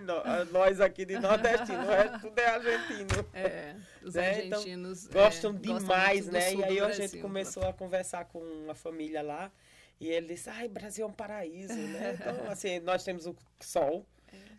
[0.51, 3.29] nós aqui de nordestino, o resto tudo é argentino.
[3.33, 4.47] É, os né?
[4.47, 6.55] Então, argentinos então, gostam é, demais, gostam né?
[6.55, 9.53] E aí a gente começou a conversar com uma família lá,
[10.01, 12.19] e ele disse, ai, Brasil é um paraíso, né?
[12.21, 14.05] Então, assim, nós temos o sol,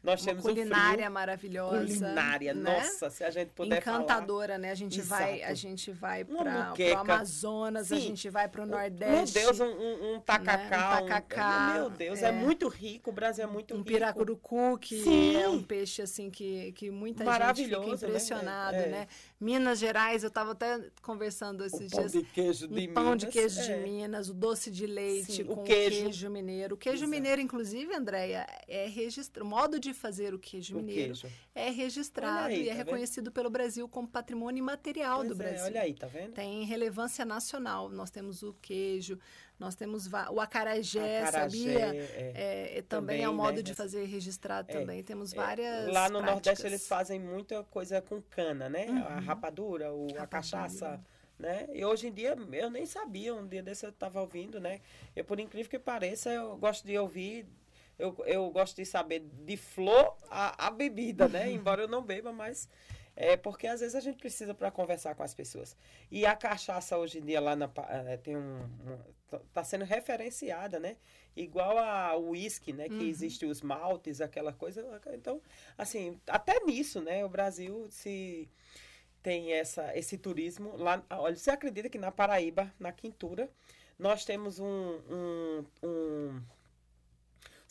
[0.03, 1.77] nós uma temos culinária maravilhosa.
[1.79, 2.75] Culinária, né?
[2.75, 4.59] nossa, se a gente puder Encantadora, falar.
[4.59, 4.71] né?
[4.71, 5.21] A gente Exato.
[5.21, 7.95] vai, a gente vai para o Amazonas, Sim.
[7.95, 9.39] a gente vai para o Nordeste.
[9.39, 10.57] Meu Deus, um, um, tacacá.
[10.57, 11.03] Né?
[11.03, 11.69] Um tacacá.
[11.69, 12.27] Um, meu Deus, é.
[12.27, 12.31] é.
[12.33, 13.89] muito rico, o Brasil é muito um rico.
[13.89, 15.37] Um piracurucu, que Sim.
[15.37, 17.87] é um peixe assim que, que muita gente fica né?
[17.87, 18.87] impressionado, né?
[18.87, 19.07] né?
[19.39, 22.11] Minas Gerais, eu estava até conversando esses o dias.
[22.11, 23.63] Pão de queijo de um pão Minas, de queijo é.
[23.63, 26.01] de Minas, o doce de leite Sim, com o queijo.
[26.03, 26.75] queijo mineiro.
[26.75, 27.09] O queijo Exato.
[27.09, 29.45] mineiro, inclusive, Andréia, é registrado.
[29.45, 31.27] O modo de fazer o queijo mineiro queijo.
[31.53, 33.33] é registrado aí, e é tá reconhecido vendo?
[33.33, 35.59] pelo Brasil como patrimônio imaterial pois do Brasil.
[35.59, 36.33] É, olha aí, tá vendo?
[36.33, 37.89] Tem relevância nacional.
[37.89, 39.19] Nós temos o queijo,
[39.59, 41.95] nós temos o acarajé, acarajé sabia?
[41.95, 43.61] É, é, também, também, é um modo né?
[43.61, 45.03] de fazer registrado é, também.
[45.03, 46.25] Temos várias Lá no práticas.
[46.25, 48.87] Nordeste eles fazem muita coisa com cana, né?
[48.87, 49.03] Uhum.
[49.03, 50.99] A rapadura, o, a, a cachaça
[51.43, 51.67] né?
[51.73, 54.81] E hoje em dia eu nem sabia, um dia desse eu estava ouvindo, né?
[55.15, 57.45] Eu, por incrível que pareça, eu gosto de ouvir
[57.97, 61.49] eu, eu gosto de saber de flor a, a bebida, né?
[61.51, 62.67] Embora eu não beba, mas
[63.15, 65.77] é porque às vezes a gente precisa para conversar com as pessoas.
[66.09, 67.69] E a cachaça hoje em dia lá na,
[68.07, 68.97] é, tem um, um
[69.29, 70.97] tá, tá sendo referenciada, né?
[71.35, 72.89] Igual a uísque, né?
[72.89, 73.01] Que uhum.
[73.01, 74.83] existe os maltes, aquela coisa.
[75.13, 75.41] Então,
[75.77, 77.23] assim, até nisso, né?
[77.23, 78.49] O Brasil se
[79.21, 81.03] tem essa, esse turismo lá.
[81.11, 83.49] Olha, você acredita que na Paraíba, na Quintura,
[83.97, 86.41] nós temos um, um, um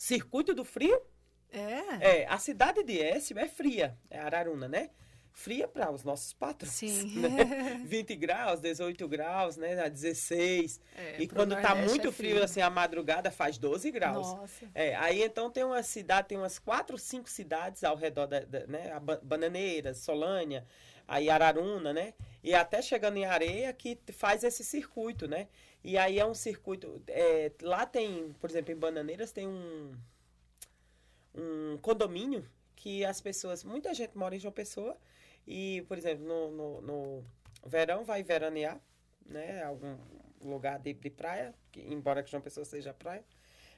[0.03, 1.01] Circuito do Frio?
[1.49, 2.23] É.
[2.23, 4.89] É, a cidade de Écio é fria, é Araruna, né?
[5.31, 6.73] Fria para os nossos patrões.
[6.73, 7.21] Sim.
[7.21, 7.81] Né?
[7.87, 9.89] 20 graus, 18 graus, né?
[9.89, 10.81] 16.
[10.97, 14.27] É, e quando está muito é frio, frio, assim, a madrugada faz 12 graus.
[14.27, 14.69] Nossa.
[14.75, 18.67] É, aí então tem uma cidade, tem umas quatro, cinco cidades ao redor da, da
[18.67, 18.91] né?
[19.23, 20.67] Bananeiras, Solânia,
[21.07, 22.13] aí Araruna, né?
[22.43, 25.47] E até chegando em Areia que faz esse circuito, né?
[25.83, 27.01] E aí é um circuito.
[27.07, 29.91] É, lá tem, por exemplo, em Bananeiras tem um,
[31.35, 33.63] um condomínio que as pessoas.
[33.63, 34.97] Muita gente mora em João Pessoa.
[35.45, 37.25] E, por exemplo, no, no, no
[37.65, 38.79] verão vai veranear,
[39.25, 39.63] né?
[39.63, 39.97] Algum
[40.41, 43.23] lugar de, de praia, que, embora que João Pessoa seja praia.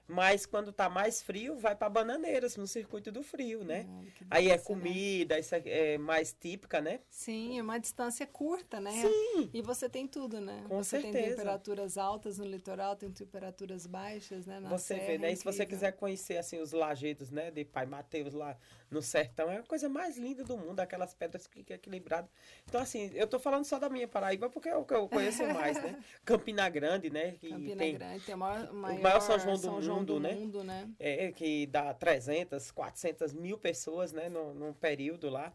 [0.08, 3.88] Mas quando tá mais frio, vai para Bananeiras, no circuito do frio, né?
[4.30, 4.58] Aí é né?
[4.60, 5.42] comida, né?
[5.42, 7.00] isso é, mais típica, né?
[7.10, 8.92] Sim, é uma distância curta, né?
[8.92, 9.50] Sim.
[9.52, 10.64] E você tem tudo, né?
[10.68, 11.14] Com você certeza.
[11.14, 14.60] tem temperaturas altas no litoral, tem temperaturas baixas, né?
[14.60, 15.30] Na você serra, vê, né?
[15.30, 17.50] É e se você quiser conhecer, assim, os lajedos, né?
[17.50, 18.56] De Pai Mateus lá
[18.92, 22.30] no sertão, é a coisa mais linda do mundo, aquelas pedras que, que é equilibrado.
[22.68, 25.44] Então, assim, eu tô falando só da minha Paraíba porque é o que eu conheço
[25.48, 25.98] mais, né?
[26.24, 27.32] Campina Grande, né?
[27.40, 29.95] Que Campina tem Grande tem o maior, maior, o maior São João do São João
[29.96, 30.34] mundo, do né?
[30.34, 30.90] Mundo, né?
[31.00, 35.54] É, que dá 300, 400 mil pessoas, né, no, num período lá.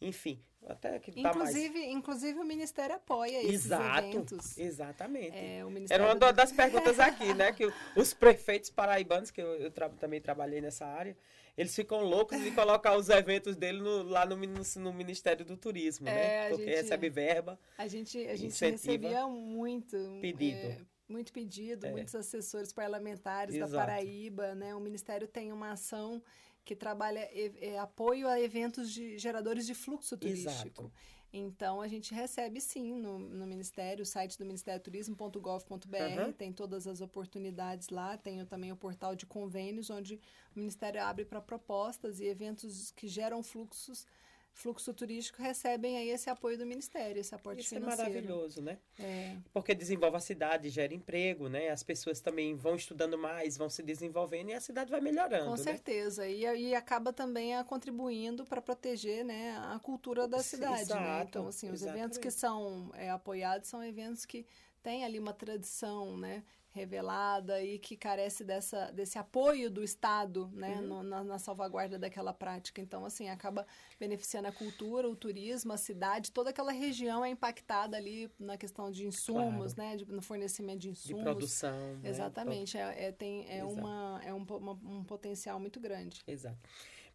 [0.00, 1.92] enfim, até que tá inclusive, mais...
[1.92, 4.58] inclusive o Ministério apoia esses Exato, eventos.
[4.58, 5.36] Exatamente.
[5.36, 7.52] É, Era uma das perguntas aqui, né?
[7.52, 11.16] Que os prefeitos paraibanos, que eu, eu tra também trabalhei nessa área,
[11.56, 16.08] eles ficam loucos de colocar os eventos dele no, lá no, no, Ministério do Turismo,
[16.08, 16.48] é, né?
[16.48, 17.58] Porque gente, recebe verba.
[17.76, 20.56] A gente, a gente recebia muito pedido.
[20.56, 21.92] É, muito pedido, é.
[21.92, 23.72] muitos assessores parlamentares Exato.
[23.72, 24.74] da Paraíba, né?
[24.74, 26.22] O Ministério tem uma ação
[26.64, 30.82] que trabalha é, apoio a eventos de geradores de fluxo turístico.
[30.82, 30.92] Exato.
[31.36, 36.32] Então, a gente recebe sim no, no Ministério, o site do Ministério Turismo.gov.br, uhum.
[36.32, 40.14] tem todas as oportunidades lá, tem também o portal de convênios, onde
[40.54, 44.06] o Ministério abre para propostas e eventos que geram fluxos
[44.54, 48.02] fluxo turístico recebem aí esse apoio do Ministério, esse aporte Isso financeiro.
[48.02, 48.78] é maravilhoso, né?
[48.98, 49.36] É.
[49.52, 51.70] Porque desenvolve a cidade, gera emprego, né?
[51.70, 55.46] As pessoas também vão estudando mais, vão se desenvolvendo e a cidade vai melhorando.
[55.46, 55.56] Com né?
[55.56, 56.26] certeza.
[56.26, 60.74] E, e acaba também a, contribuindo para proteger né, a cultura da cidade.
[60.74, 60.82] Né?
[60.82, 61.24] Exato, né?
[61.28, 62.00] Então, assim, os exatamente.
[62.00, 64.46] eventos que são é, apoiados são eventos que
[64.82, 66.44] têm ali uma tradição, né?
[66.74, 70.86] Revelada e que carece dessa, desse apoio do Estado né, uhum.
[70.86, 72.80] no, na, na, salvaguarda daquela prática.
[72.80, 73.64] Então, assim, acaba
[73.98, 78.90] beneficiando a cultura, o turismo, a cidade, toda aquela região é impactada ali na questão
[78.90, 79.90] de insumos, claro.
[79.90, 81.18] né, de, no fornecimento de insumos.
[81.18, 81.94] De produção.
[81.98, 82.10] Né?
[82.10, 82.94] Exatamente, né?
[82.98, 86.22] é, é, tem, é, uma, é um, uma, um potencial muito grande.
[86.26, 86.58] Exato.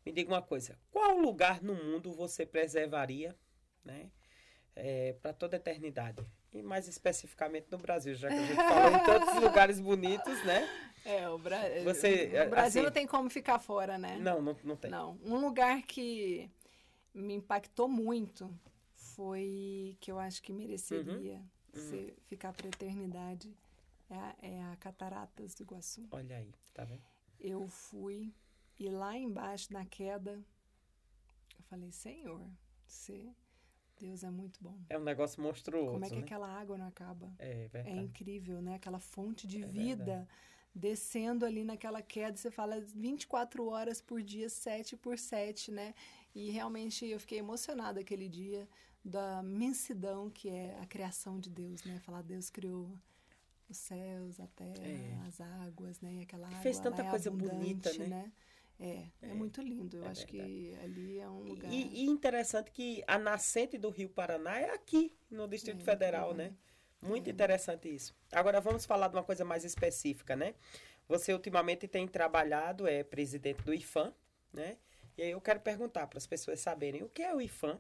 [0.06, 3.36] Me diga uma coisa, qual lugar no mundo você preservaria
[3.84, 4.10] né,
[4.80, 6.26] é, para toda a eternidade?
[6.54, 10.68] E mais especificamente no Brasil, já que a gente falou em tantos lugares bonitos, né?
[11.06, 11.60] É, o, Bra...
[11.84, 14.18] Você, o Brasil assim, não tem como ficar fora, né?
[14.18, 14.90] Não, não, não tem.
[14.90, 15.20] Não.
[15.24, 16.50] Um lugar que
[17.14, 18.54] me impactou muito
[18.96, 21.50] foi que eu acho que mereceria uhum.
[21.72, 22.14] Ser, uhum.
[22.26, 23.56] ficar para a eternidade
[24.10, 26.08] é a, é a Cataratas do Iguaçu.
[26.12, 27.04] Olha aí, tá vendo?
[27.40, 28.34] Eu fui
[28.80, 30.44] e lá embaixo na queda
[31.60, 32.42] eu falei, Senhor,
[32.88, 33.30] você
[34.00, 34.78] Deus é muito bom.
[34.90, 35.92] É um negócio monstruoso.
[35.92, 36.22] Como é que né?
[36.22, 37.32] aquela água não acaba?
[37.38, 37.98] É verdade.
[37.98, 38.76] É incrível, né?
[38.76, 40.28] Aquela fonte de é vida verdade.
[40.74, 42.38] descendo ali naquela queda.
[42.38, 45.94] Você fala 24 horas por dia, 7 por 7, né?
[46.34, 48.68] E realmente eu fiquei emocionada aquele dia
[49.04, 52.00] da imensidão que é a criação de Deus, né?
[52.00, 52.98] Falar Deus criou
[53.70, 55.18] os céus, a terra, é.
[55.28, 56.14] as águas, né?
[56.16, 58.08] E aquela água fez tanta é coisa bonita, né?
[58.08, 58.32] né?
[58.80, 59.98] É, é, é, muito lindo.
[59.98, 60.50] Eu é acho verdade.
[60.50, 61.72] que ali é um lugar.
[61.72, 66.34] E, e, interessante que a nascente do Rio Paraná é aqui, no Distrito é, Federal,
[66.34, 66.54] né?
[67.02, 67.32] Muito é.
[67.32, 68.16] interessante isso.
[68.32, 70.56] Agora vamos falar de uma coisa mais específica, né?
[71.08, 74.14] Você ultimamente tem trabalhado, é presidente do IFAM,
[74.54, 74.78] né?
[75.18, 77.80] E aí eu quero perguntar para as pessoas saberem o que é o IFAM,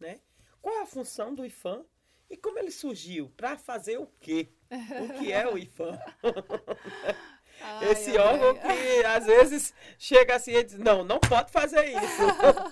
[0.00, 0.20] né?
[0.60, 1.84] Qual é a função do IFAM
[2.28, 3.30] e como ele surgiu?
[3.36, 4.48] Para fazer o quê?
[4.70, 5.98] O que é o IFAM?
[7.62, 8.76] Ai, Esse órgão ai.
[8.76, 12.22] que às vezes chega assim e diz, não, não pode fazer isso.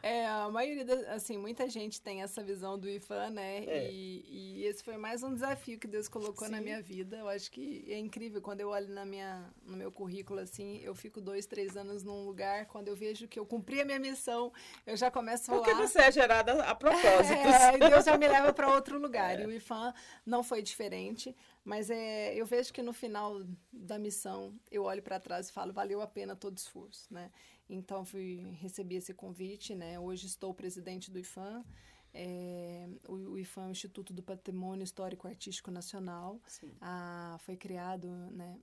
[0.03, 3.65] É, a maioria, da, assim, muita gente tem essa visão do IFAM, né?
[3.65, 3.91] É.
[3.93, 6.53] E, e, esse foi mais um desafio que Deus colocou Sim.
[6.53, 7.19] na minha vida.
[7.19, 10.95] Eu acho que é incrível quando eu olho na minha, no meu currículo, assim, eu
[10.95, 14.53] fico dois, três anos num lugar, quando eu vejo que eu cumpri a minha missão,
[14.87, 15.67] eu já começo a falar...
[15.67, 17.01] Porque você é gerada a propósito.
[17.61, 19.39] É, e Deus já me leva para outro lugar.
[19.39, 19.43] É.
[19.43, 19.93] E o IFAM
[20.25, 21.35] não foi diferente.
[21.65, 23.43] Mas é, eu vejo que no final
[23.73, 27.31] da missão eu olho para trás e falo, valeu a pena todo esforço, né?
[27.71, 29.99] Então fui recebi esse convite, né?
[29.99, 31.65] Hoje estou presidente do IFAM.
[32.13, 36.41] É, o, o IFAM é o Instituto do Patrimônio Histórico Artístico Nacional.
[36.81, 38.59] Ah, foi criado, né?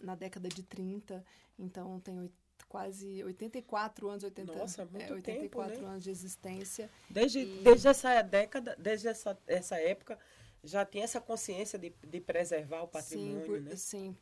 [0.00, 1.24] Na década de 30,
[1.58, 2.30] então tem
[2.68, 5.92] quase 84 anos, 80, Nossa, muito é, 84 tempo, né?
[5.92, 6.90] anos de existência.
[7.08, 7.62] Desde, e...
[7.62, 10.18] desde essa década, desde essa, essa época,
[10.64, 13.76] já tem essa consciência de, de preservar o patrimônio, sim, por, né?
[13.76, 14.16] Sim,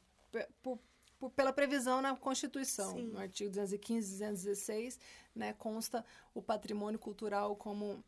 [0.63, 0.79] por,
[1.25, 3.07] por, pela previsão na Constituição, sim.
[3.07, 4.99] no artigo 215 e 216,
[5.35, 6.05] né, consta
[6.35, 8.03] o patrimônio cultural como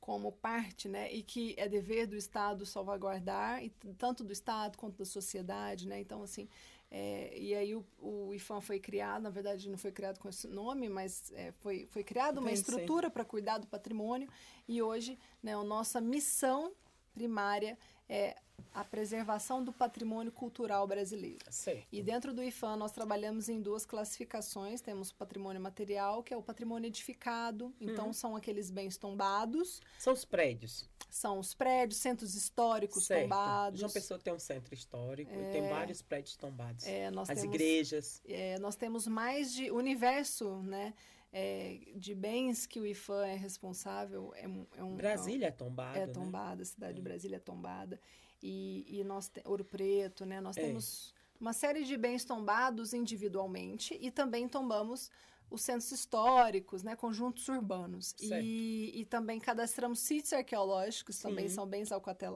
[0.00, 4.96] como parte, né, e que é dever do Estado salvaguardar, e tanto do Estado quanto
[4.96, 6.48] da sociedade, né, então, assim,
[6.88, 10.46] é, e aí o, o IFAM foi criado, na verdade não foi criado com esse
[10.46, 14.28] nome, mas é, foi, foi criado uma estrutura para cuidar do patrimônio,
[14.68, 16.72] e hoje, né, a nossa missão
[17.12, 17.76] primária
[18.08, 18.36] é
[18.76, 21.44] a preservação do patrimônio cultural brasileiro.
[21.50, 21.86] Certo.
[21.90, 24.82] E dentro do IFAM nós trabalhamos em duas classificações.
[24.82, 27.74] Temos o patrimônio material, que é o patrimônio edificado.
[27.80, 28.12] Então, uhum.
[28.12, 29.80] são aqueles bens tombados.
[29.98, 30.86] São os prédios.
[31.08, 33.22] São os prédios, centros históricos certo.
[33.22, 33.80] tombados.
[33.80, 36.86] João Pessoa tem um centro histórico é, e tem vários prédios tombados.
[36.86, 38.22] É, As temos, igrejas.
[38.26, 40.92] É, nós temos mais de universo, né?
[41.38, 44.44] É, de bens que o IFAM é responsável é,
[44.78, 46.12] é um Brasília é tombada é né?
[46.12, 46.62] tombada né?
[46.62, 46.94] a cidade é.
[46.94, 48.00] de Brasília é tombada
[48.42, 50.62] e, e nós Ouro Preto né nós é.
[50.62, 55.10] temos uma série de bens tombados individualmente e também tombamos
[55.48, 58.16] os centros históricos, né, conjuntos urbanos.
[58.20, 61.54] E, e, também cadastramos sítios arqueológicos, também Sim.
[61.54, 61.90] são bens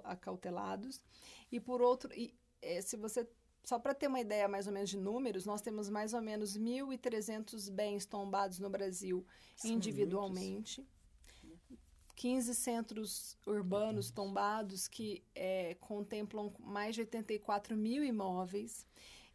[0.05, 1.03] acautelados.
[1.51, 2.32] E por outro, e,
[2.62, 3.26] é, se você
[3.64, 6.56] só para ter uma ideia mais ou menos de números, nós temos mais ou menos
[6.56, 9.24] 1.300 bens tombados no Brasil
[9.56, 10.80] São individualmente.
[10.80, 11.00] Muitos.
[12.16, 18.86] 15 centros urbanos tombados que é, contemplam mais de 84 mil imóveis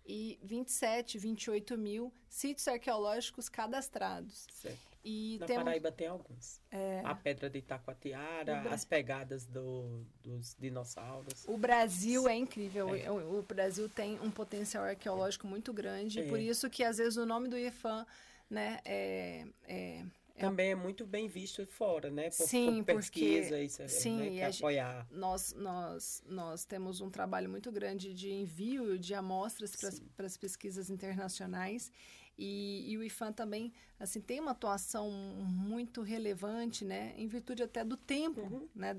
[0.06, 4.46] e 27, 28 mil sítios arqueológicos cadastrados.
[4.52, 4.96] Certo.
[5.04, 5.64] E Na temos...
[5.66, 6.60] Paraíba tem alguns.
[6.72, 7.02] É...
[7.04, 8.74] A Pedra de Itacoatiara, Bra...
[8.74, 11.46] as pegadas do, dos dinossauros.
[11.48, 12.94] O Brasil é incrível.
[12.96, 13.12] É.
[13.12, 16.22] O, o, Brasil tem um potencial arqueológico muito grande.
[16.22, 16.28] É.
[16.28, 18.06] Por isso que, às vezes, o nome do IFAM
[18.50, 20.06] né, é, é, é
[20.38, 22.30] também é muito bem visto fora, né?
[22.30, 24.46] Por, sim, por pesquisa porque, isso, sim, né?
[24.46, 25.08] apoiar.
[25.12, 29.76] Nós, nós, nós temos um trabalho muito grande de envio de amostras
[30.16, 31.92] para as pesquisas internacionais
[32.38, 37.84] e, e, o IFAM também assim tem uma atuação muito relevante, né, em virtude até
[37.84, 38.68] do tempo, uhum.
[38.76, 38.94] né,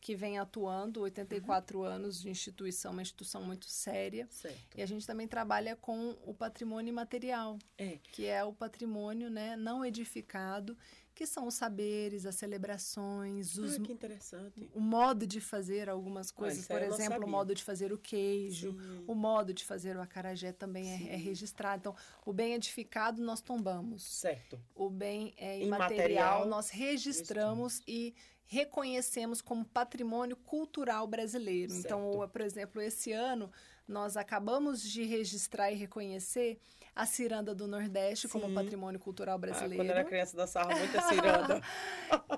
[0.00, 1.84] que vem atuando, 84 uhum.
[1.84, 4.26] anos de instituição, uma instituição muito séria.
[4.30, 4.78] Certo.
[4.78, 7.98] E a gente também trabalha com o patrimônio imaterial, é.
[8.12, 10.76] que é o patrimônio, né, não edificado
[11.18, 14.70] que são os saberes, as celebrações, os, ah, que interessante.
[14.72, 16.70] o modo de fazer algumas coisas.
[16.70, 19.04] Ah, Por exemplo, o modo de fazer o queijo, Sim.
[19.04, 21.80] o modo de fazer o acarajé também é, é, registrado.
[21.80, 24.04] Então, o bem edificado nós tombamos.
[24.04, 24.60] Certo.
[24.76, 28.14] O bem é, imaterial, nós registramos e
[28.46, 31.74] reconhecemos como patrimônio cultural brasileiro.
[31.74, 32.14] Então, certo.
[32.14, 33.50] Então, por exemplo, esse ano
[33.88, 36.60] nós acabamos de registrar e reconhecer
[36.98, 38.40] a ciranda do Nordeste Sim.
[38.40, 39.74] como patrimônio cultural brasileiro.
[39.74, 41.62] Ah, quando era criança dançava muita ciranda.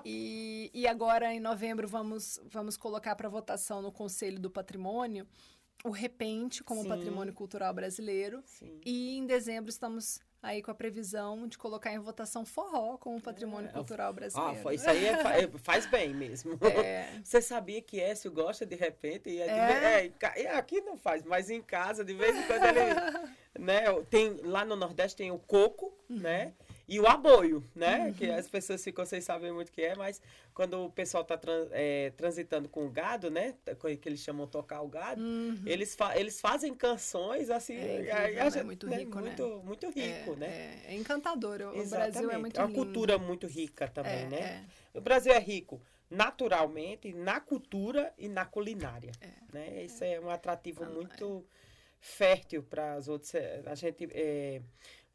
[0.05, 5.27] e, e agora em novembro vamos vamos colocar para votação no Conselho do Patrimônio
[5.83, 6.89] o Repente como Sim.
[6.89, 8.43] patrimônio cultural brasileiro.
[8.45, 8.79] Sim.
[8.85, 13.67] E em dezembro estamos aí com a previsão de colocar em votação forró como patrimônio
[13.69, 14.69] é, cultural brasileiro.
[14.69, 16.53] Ah, isso aí é, é, faz bem mesmo.
[16.83, 17.19] É.
[17.25, 19.27] Você sabia que Écio gosta de repente?
[19.27, 20.43] E é, é.
[20.43, 23.31] é aqui não faz, mas em casa, de vez em quando ele.
[23.57, 26.17] Né, tem, lá no Nordeste tem o coco, uhum.
[26.19, 26.53] né?
[26.87, 28.07] E o aboio, né?
[28.07, 28.13] Uhum.
[28.13, 30.21] Que as pessoas ficam sem saber muito o que é, mas
[30.53, 33.55] quando o pessoal está trans, é, transitando com o gado, né?
[33.79, 35.61] Que eles chamam tocar o gado, uhum.
[35.65, 37.75] eles, fa eles fazem canções assim.
[37.75, 39.21] É, é, é, é muito rico, né?
[39.21, 40.81] Muito, muito rico, é, né?
[40.87, 41.61] É, encantador.
[41.61, 42.11] O Exatamente.
[42.11, 42.83] Brasil é muito É uma lindo.
[42.83, 44.65] cultura muito rica também, né?
[44.93, 49.13] O Brasil é rico naturalmente na cultura e na culinária.
[49.53, 49.85] né?
[49.85, 51.45] Isso é um atrativo ah, muito
[52.01, 53.65] fértil para as outras.
[53.65, 54.05] A gente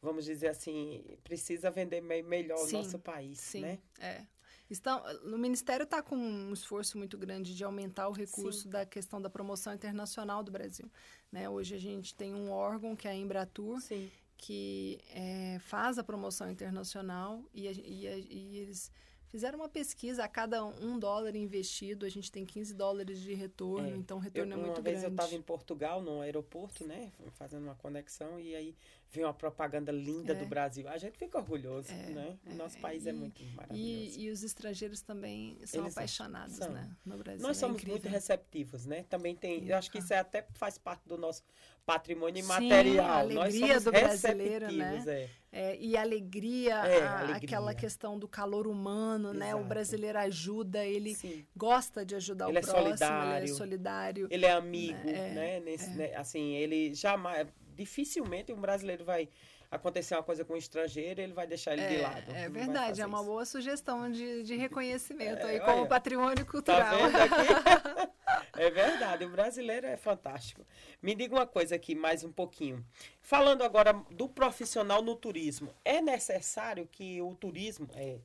[0.01, 3.79] vamos dizer assim, precisa vender me melhor sim, o nosso país, sim, né?
[3.99, 4.25] É.
[4.69, 8.69] Estão, o Ministério está com um esforço muito grande de aumentar o recurso sim.
[8.69, 10.91] da questão da promoção internacional do Brasil.
[11.31, 11.49] Né?
[11.49, 14.11] Hoje a gente tem um órgão que é a Embratur, sim.
[14.37, 18.91] que é, faz a promoção internacional e, e, e eles
[19.29, 23.89] Fizeram uma pesquisa, a cada um dólar investido, a gente tem 15 dólares de retorno,
[23.89, 24.89] é, então o retorno eu, é muito grande.
[24.89, 28.75] Uma vez eu estava em Portugal, no aeroporto, né, fazendo uma conexão, e aí
[29.11, 30.37] veio uma propaganda linda é.
[30.37, 30.89] do Brasil.
[30.89, 32.39] A gente fica orgulhoso, é, né?
[32.47, 34.19] O nosso país é e, é muito maravilhoso.
[34.19, 36.73] E, e, os estrangeiros também são Eles apaixonados, são.
[36.73, 37.43] né, no Brasil.
[37.43, 39.05] Nós é somos muito receptivos, né?
[39.09, 41.43] Também tem, eu acho que isso é até faz parte do nosso
[41.85, 43.07] patrimônio imaterial.
[43.07, 45.05] a alegria do brasileiro, né?
[45.07, 45.47] É.
[45.53, 49.39] É, e alegria, é, a, alegria, aquela questão do calor humano, Exato.
[49.39, 49.55] né?
[49.55, 51.47] O brasileiro ajuda, ele Sim.
[51.57, 54.29] gosta de ajudar ele o é próximo, solidário, ele é solidário.
[54.31, 55.31] Ele é amigo, né?
[55.31, 55.61] né?
[55.61, 55.95] Nesse, é.
[55.95, 56.15] né?
[56.15, 59.29] Assim, ele jamais, dificilmente um brasileiro vai
[59.71, 62.33] acontecer uma coisa com um estrangeiro, ele vai deixar ele é, de lado.
[62.33, 63.27] É verdade, é uma isso.
[63.27, 66.99] boa sugestão de, de reconhecimento é, aí como olha, patrimônio tá cultural.
[67.11, 68.11] Tá
[68.57, 70.65] é verdade, o brasileiro é fantástico.
[71.03, 72.85] Me diga uma coisa aqui, mais um pouquinho.
[73.21, 78.19] Falando agora do profissional no turismo, é necessário que o turismo, é,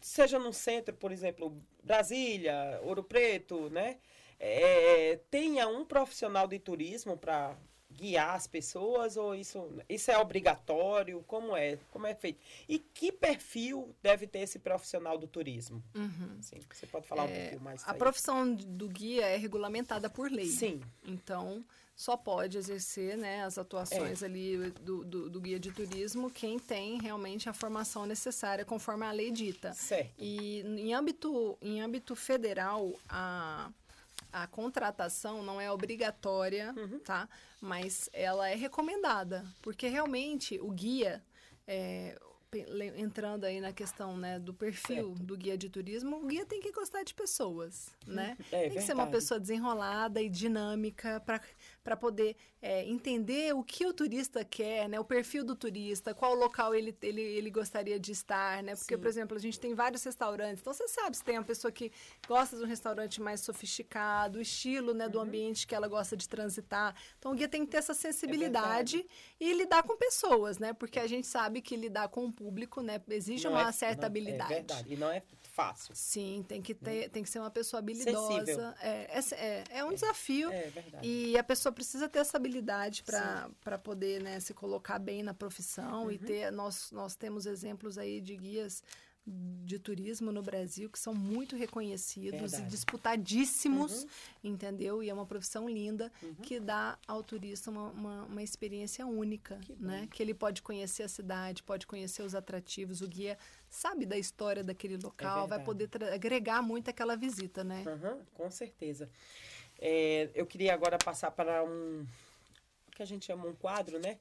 [0.00, 3.98] seja no centro, por exemplo, Brasília, Ouro Preto, né?
[4.38, 7.54] É, tenha um profissional de turismo para
[7.92, 11.22] guiar as pessoas ou isso, isso é obrigatório?
[11.26, 11.78] Como é?
[11.90, 12.40] Como é feito?
[12.68, 15.82] E que perfil deve ter esse profissional do turismo?
[15.94, 16.38] Uhum.
[16.40, 20.30] Sim, você pode falar é, um pouquinho mais A profissão do guia é regulamentada por
[20.30, 20.46] lei.
[20.46, 20.80] Sim.
[21.04, 21.64] Então,
[22.00, 24.26] só pode exercer né, as atuações é.
[24.26, 29.12] ali do, do, do, guia de turismo quem tem realmente a formação necessária conforme a
[29.12, 29.74] lei dita.
[29.74, 30.14] Certo.
[30.18, 33.70] E em âmbito, em âmbito federal, a
[34.32, 36.98] a contratação não é obrigatória, uhum.
[37.00, 37.28] tá?
[37.60, 41.22] Mas ela é recomendada, porque realmente o guia,
[41.66, 42.18] é,
[42.96, 45.22] entrando aí na questão né, do perfil certo.
[45.22, 48.36] do guia de turismo, o guia tem que gostar de pessoas, né?
[48.50, 51.20] É, tem que ser uma pessoa desenrolada e dinâmica
[51.82, 55.00] para poder é, entender o que o turista quer, né?
[55.00, 58.76] O perfil do turista, qual local ele, ele, ele gostaria de estar, né?
[58.76, 59.00] Porque, Sim.
[59.00, 60.60] por exemplo, a gente tem vários restaurantes.
[60.60, 61.90] Então, você sabe se tem uma pessoa que
[62.28, 65.24] gosta de um restaurante mais sofisticado, o estilo né, do uhum.
[65.24, 66.94] ambiente que ela gosta de transitar.
[67.18, 68.98] Então, o guia tem que ter essa sensibilidade
[69.40, 70.72] é e lidar com pessoas, né?
[70.72, 74.02] Porque a gente sabe que lidar com o público, né, exige não uma é, certa
[74.02, 74.52] não, é habilidade.
[74.52, 74.92] É verdade.
[74.92, 75.94] E não é fácil.
[75.94, 78.74] Sim, tem que ter, tem que ser uma pessoa habilidosa.
[78.80, 80.50] É, é, é, é, um desafio.
[80.50, 81.06] É, verdade.
[81.06, 86.04] E a pessoa precisa ter essa habilidade para poder né, se colocar bem na profissão
[86.04, 86.10] uhum.
[86.10, 86.50] e ter.
[86.50, 88.82] Nós, nós temos exemplos aí de guias
[89.64, 92.62] de turismo no Brasil que são muito reconhecidos Verdade.
[92.64, 94.08] e disputadíssimos, uhum.
[94.42, 95.02] entendeu?
[95.02, 96.34] E é uma profissão linda uhum.
[96.36, 100.08] que dá ao turista uma, uma, uma experiência única, que né?
[100.10, 104.64] Que ele pode conhecer a cidade, pode conhecer os atrativos, o guia sabe da história
[104.64, 107.84] daquele local, é vai poder agregar muito aquela visita, né?
[107.86, 109.08] Uhum, com certeza.
[109.80, 112.06] É, eu queria agora passar para um
[112.94, 114.18] que a gente chama um quadro, né?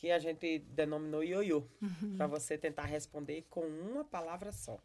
[0.00, 2.16] que a gente denominou ioiô, uhum.
[2.16, 4.78] para você tentar responder com uma palavra só.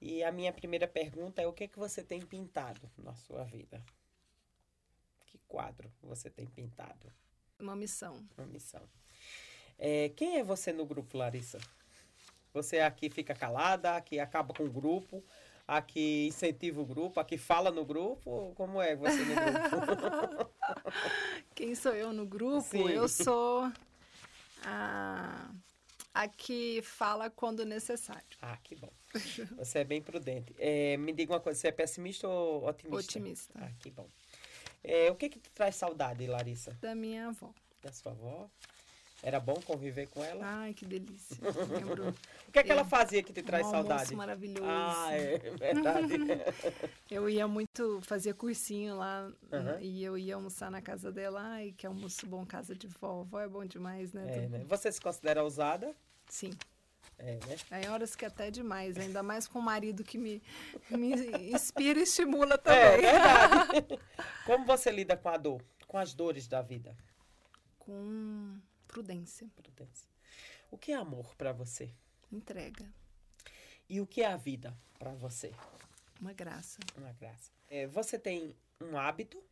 [0.00, 3.44] E a minha primeira pergunta é: o que, é que você tem pintado na sua
[3.44, 3.84] vida?
[5.26, 7.12] Que quadro você tem pintado?
[7.60, 8.26] Uma missão.
[8.38, 8.82] Uma missão.
[9.78, 11.58] É, quem é você no grupo, Larissa?
[12.54, 15.22] Você aqui fica calada, aqui acaba com o grupo,
[15.68, 18.54] aqui incentiva o grupo, aqui fala no grupo?
[18.56, 20.50] Como é você no grupo?
[21.54, 22.62] Quem sou eu no grupo?
[22.62, 22.88] Sim.
[22.88, 23.70] Eu sou
[24.64, 25.50] a,
[26.14, 28.24] a que fala quando necessário.
[28.40, 28.90] Ah, que bom.
[29.58, 30.54] Você é bem prudente.
[30.58, 32.96] É, me diga uma coisa, você é pessimista ou otimista?
[32.96, 33.52] Otimista.
[33.56, 34.08] Ah, que bom.
[34.82, 36.72] É, o que que te traz saudade, Larissa?
[36.80, 37.52] Da minha avó.
[37.82, 38.48] Da sua avó?
[39.22, 40.44] Era bom conviver com ela?
[40.44, 41.36] Ai, que delícia.
[41.74, 42.14] Lembro.
[42.46, 44.14] o que é que ela fazia que te traz um saudade?
[44.14, 44.64] maravilhoso.
[44.64, 46.14] Ah, é verdade.
[47.10, 49.80] eu ia muito, fazia cursinho lá uhum.
[49.80, 51.40] e eu ia almoçar na casa dela.
[51.42, 53.24] Ai, que almoço bom, casa de vó.
[53.24, 54.24] Vó é bom demais, né?
[54.28, 54.64] É, né?
[54.68, 55.94] Você se considera ousada?
[56.28, 56.52] Sim.
[57.18, 57.56] É, né?
[57.68, 60.40] Tem horas que até demais, ainda mais com o marido que me,
[60.88, 61.10] me
[61.52, 62.80] inspira e estimula é, também.
[62.80, 64.00] É verdade.
[64.46, 66.96] Como você lida com a dor, com as dores da vida?
[67.80, 69.48] Com Prudência.
[69.54, 70.08] Prudência.
[70.70, 71.90] O que é amor para você?
[72.32, 72.90] Entrega.
[73.88, 75.52] E o que é a vida para você?
[76.20, 76.80] Uma graça.
[76.96, 77.52] Uma graça.
[77.70, 79.42] É, você tem um hábito?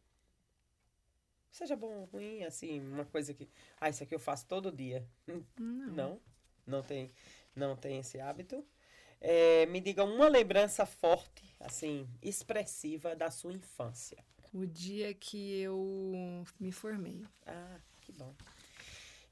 [1.51, 3.49] Seja bom ou ruim, assim, uma coisa que.
[3.80, 5.07] Ah, isso aqui eu faço todo dia.
[5.26, 5.87] Não.
[5.87, 6.20] Não,
[6.66, 7.11] não tem,
[7.55, 8.66] não tem esse hábito.
[9.20, 14.22] É, me diga uma lembrança forte, assim, expressiva da sua infância.
[14.53, 17.24] O dia que eu me formei.
[17.47, 18.34] Ah, que bom.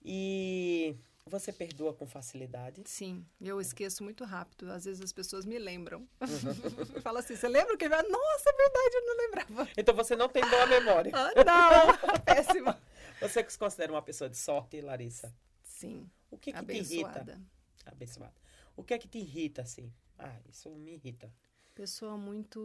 [0.04, 0.96] E
[1.26, 2.82] você perdoa com facilidade?
[2.84, 4.70] Sim, eu esqueço muito rápido.
[4.70, 6.06] Às vezes as pessoas me lembram.
[6.20, 7.00] Uhum.
[7.00, 7.88] Fala assim, você lembra que...
[7.88, 9.68] Nossa, é verdade, eu não lembrava.
[9.76, 11.10] Então você não tem boa memória.
[11.14, 12.78] ah, não, péssima.
[13.20, 15.34] Você se considera uma pessoa de sorte, Larissa?
[15.62, 16.10] Sim.
[16.30, 17.40] O que, que te irrita?
[17.86, 18.34] Abençoada.
[18.76, 19.90] O que é que te irrita, assim?
[20.18, 21.32] Ah, isso me irrita.
[21.74, 22.60] Pessoa muito...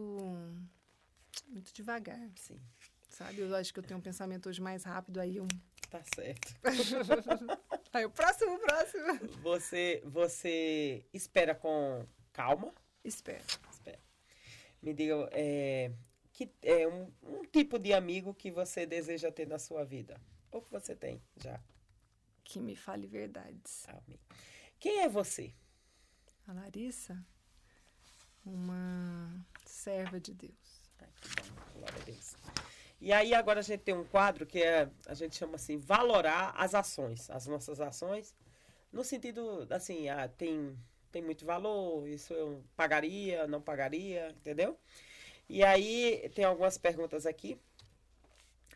[1.48, 2.30] Muito devagar.
[2.36, 2.60] Sim.
[3.10, 3.40] Sabe?
[3.40, 5.48] Eu acho que eu tenho um pensamento hoje mais rápido, aí um
[5.90, 6.56] Tá certo.
[7.92, 9.28] Aí o próximo, próximo.
[9.42, 12.74] Você, você espera com calma?
[13.04, 13.44] Espero.
[13.72, 14.00] Espera.
[14.82, 15.92] Me diga, é,
[16.32, 20.22] que é um, um tipo de amigo que você deseja ter na sua vida?
[20.52, 21.60] Ou que você tem já?
[22.44, 23.86] Que me fale verdades.
[23.88, 24.20] Amém.
[24.80, 25.54] Quem é você?
[26.48, 27.26] A Larissa,
[28.46, 30.90] uma serva de Deus.
[31.00, 31.80] Ai, que bom.
[31.80, 32.36] Glória a Deus.
[33.02, 36.54] E aí agora a gente tem um quadro que é, a gente chama assim, valorar
[36.58, 38.36] as ações, as nossas ações,
[38.92, 40.78] no sentido, assim, ah, tem,
[41.12, 44.78] tem muito valor, isso eu pagaria, não pagaria, entendeu?
[45.48, 47.58] E aí tem algumas perguntas aqui.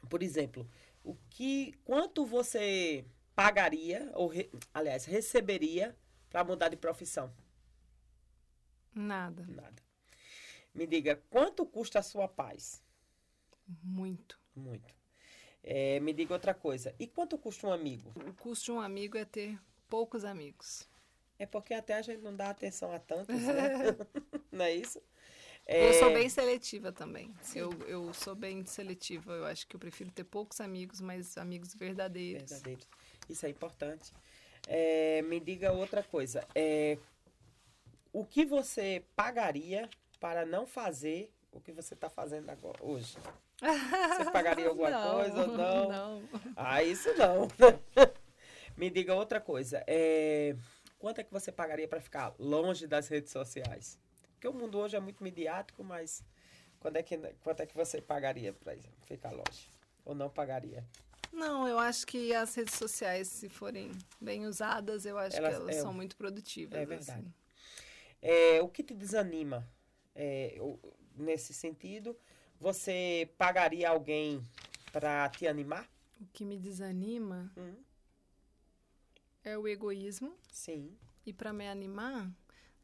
[0.09, 0.69] Por exemplo,
[1.03, 3.05] o que, quanto você
[3.35, 5.95] pagaria, ou, re, aliás, receberia
[6.29, 7.33] para mudar de profissão?
[8.93, 9.45] Nada.
[9.47, 9.81] Nada.
[10.73, 12.82] Me diga, quanto custa a sua paz?
[13.83, 14.39] Muito.
[14.55, 14.93] Muito.
[15.63, 16.93] É, me diga outra coisa.
[16.99, 18.11] E quanto custa um amigo?
[18.27, 19.57] O custo de um amigo é ter
[19.89, 20.87] poucos amigos.
[21.39, 23.97] É porque até a gente não dá atenção a tantos, né?
[24.51, 25.01] não é isso?
[25.65, 25.89] É...
[25.89, 27.33] Eu sou bem seletiva também.
[27.55, 29.33] Eu, eu sou bem seletiva.
[29.33, 32.49] Eu acho que eu prefiro ter poucos amigos, mas amigos verdadeiros.
[32.49, 32.87] Verdadeiros.
[33.29, 34.11] Isso é importante.
[34.67, 36.45] É, me diga outra coisa.
[36.53, 36.97] É,
[38.11, 39.89] o que você pagaria
[40.19, 43.15] para não fazer o que você está fazendo agora, hoje?
[44.17, 45.89] Você pagaria alguma não, coisa ou não?
[45.89, 46.23] Não.
[46.55, 47.47] Ah, isso não.
[48.75, 49.83] Me diga outra coisa.
[49.87, 50.55] É,
[50.99, 53.99] quanto é que você pagaria para ficar longe das redes sociais?
[54.33, 56.23] Porque o mundo hoje é muito midiático, mas
[56.79, 59.69] quando é que, quanto é que você pagaria para ficar longe?
[60.03, 60.83] Ou não pagaria?
[61.31, 65.61] Não, eu acho que as redes sociais, se forem bem usadas, eu acho elas, que
[65.61, 66.79] elas é, são muito produtivas.
[66.79, 67.19] É verdade.
[67.19, 67.33] Assim.
[68.21, 69.67] É, o que te desanima
[70.15, 70.57] é,
[71.15, 72.15] nesse sentido?
[72.63, 74.41] Você pagaria alguém
[74.89, 75.85] para te animar?
[76.21, 77.75] O que me desanima hum.
[79.43, 80.33] é o egoísmo.
[80.49, 80.97] Sim.
[81.25, 82.31] E para me animar,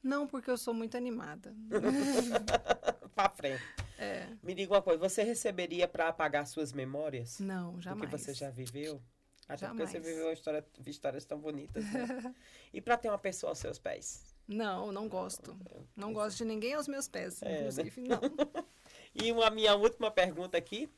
[0.04, 1.56] não, porque eu sou muito animada.
[3.16, 3.64] para frente.
[3.98, 4.28] É.
[4.44, 7.40] Me diga uma coisa, você receberia para apagar suas memórias?
[7.40, 8.12] Não, jamais.
[8.12, 9.02] Do que você já viveu?
[9.48, 9.90] Até jamais.
[9.90, 11.86] porque você viveu história, histórias tão bonitas.
[11.86, 12.36] Né?
[12.74, 14.26] e para ter uma pessoa aos seus pés?
[14.46, 15.58] Não, não gosto.
[15.96, 17.60] Não gosto de ninguém aos meus pés, é, né?
[17.60, 18.10] inclusive, né?
[18.10, 18.20] não.
[19.16, 20.90] e uma minha última pergunta aqui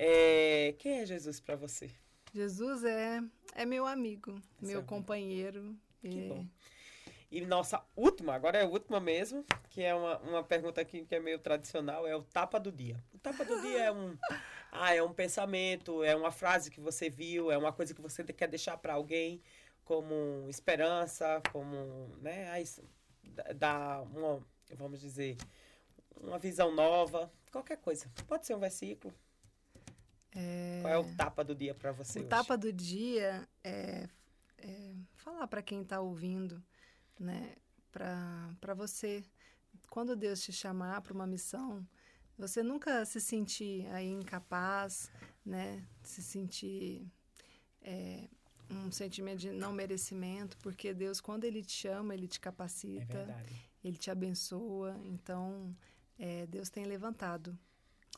[0.00, 1.90] é, quem é Jesus para você?
[2.32, 3.20] Jesus é,
[3.52, 5.76] é meu amigo, é meu companheiro.
[6.00, 6.28] Que é...
[6.28, 6.46] bom.
[7.30, 11.16] E nossa última, agora é a última mesmo, que é uma, uma pergunta aqui que
[11.16, 13.02] é meio tradicional, é o tapa do dia.
[13.12, 14.16] O tapa do dia é um,
[14.70, 18.22] ah, é um pensamento, é uma frase que você viu, é uma coisa que você
[18.24, 19.42] quer deixar para alguém
[19.84, 22.46] como esperança, como, né,
[23.56, 24.40] dá uma,
[24.76, 25.36] vamos dizer,
[26.16, 28.10] uma visão nova, qualquer coisa.
[28.26, 29.14] Pode ser um versículo.
[30.32, 30.80] É...
[30.82, 32.18] Qual é o tapa do dia para você?
[32.18, 32.28] O hoje?
[32.28, 34.08] tapa do dia é,
[34.58, 36.62] é falar para quem está ouvindo
[37.18, 37.56] né?
[37.90, 39.24] Para você,
[39.90, 41.86] quando Deus te chamar para uma missão,
[42.36, 45.10] você nunca se sentir aí incapaz,
[45.44, 45.84] né?
[46.02, 47.10] Se sentir
[47.82, 48.28] é,
[48.70, 53.46] um sentimento de não merecimento, porque Deus, quando Ele te chama, Ele te capacita, é
[53.82, 54.96] Ele te abençoa.
[55.04, 55.74] Então,
[56.18, 57.56] é, Deus tem levantado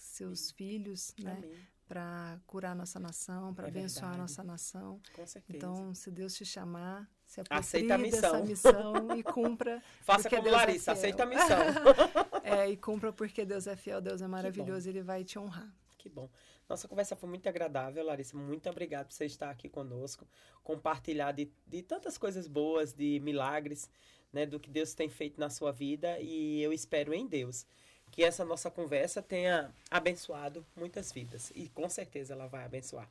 [0.01, 1.43] seus filhos, né?
[1.87, 4.21] Para curar nossa nação, para é abençoar verdade.
[4.21, 5.01] nossa nação.
[5.13, 5.57] Com certeza.
[5.57, 8.47] Então, se Deus te chamar, se aceita a missão.
[8.47, 9.83] missão e cumpra.
[10.01, 11.59] Faça como Deus é Larissa, é aceita a missão.
[12.45, 15.73] é, e cumpra porque Deus é fiel, Deus é maravilhoso, Ele vai te honrar.
[15.99, 16.31] Que bom.
[16.69, 18.37] Nossa conversa foi muito agradável, Larissa.
[18.37, 20.25] Muito obrigado por você estar aqui conosco,
[20.63, 23.91] compartilhar de, de tantas coisas boas, de milagres,
[24.33, 26.21] né, do que Deus tem feito na sua vida.
[26.21, 27.67] E eu espero em Deus
[28.11, 31.53] que essa nossa conversa tenha abençoado muitas vidas.
[31.55, 33.09] E com certeza ela vai abençoar.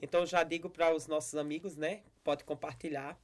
[0.00, 2.02] Então já digo para os nossos amigos, né?
[2.22, 3.18] Pode compartilhar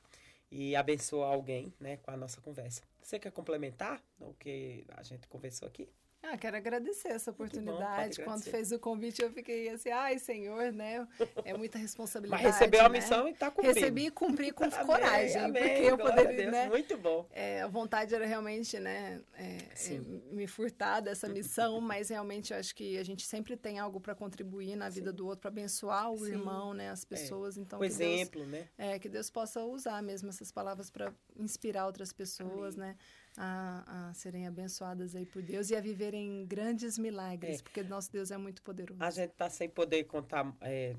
[0.50, 2.82] e abençoar alguém, né, com a nossa conversa.
[3.00, 5.88] Você quer complementar o que a gente conversou aqui?
[6.22, 8.18] Ah, quero agradecer essa oportunidade.
[8.18, 11.06] Bom, Quando fez o convite, eu fiquei assim, ai, Senhor, né?
[11.44, 12.42] É muita responsabilidade.
[12.42, 12.86] Mas recebeu né?
[12.86, 13.74] a missão e está cumprindo.
[13.74, 15.40] Recebi e cumpri com amém, coragem.
[15.40, 16.68] Amém, porque eu poderia, né?
[16.68, 17.26] Muito bom.
[17.30, 19.98] É, a vontade era realmente, né, é, é,
[20.30, 24.14] me furtar dessa missão, mas realmente eu acho que a gente sempre tem algo para
[24.14, 25.16] contribuir na vida Sim.
[25.16, 26.32] do outro, para abençoar o Sim.
[26.32, 27.06] irmão, né, as é.
[27.06, 27.56] pessoas.
[27.56, 27.60] É.
[27.62, 28.68] Então, o exemplo, Deus, né?
[28.76, 32.88] É, que Deus possa usar mesmo essas palavras para inspirar outras pessoas, amém.
[32.90, 32.96] né?
[33.36, 37.62] A, a, serem abençoadas aí por Deus e a viverem grandes milagres, é.
[37.62, 39.02] porque nosso Deus é muito poderoso.
[39.02, 40.94] A gente está sem poder contar é,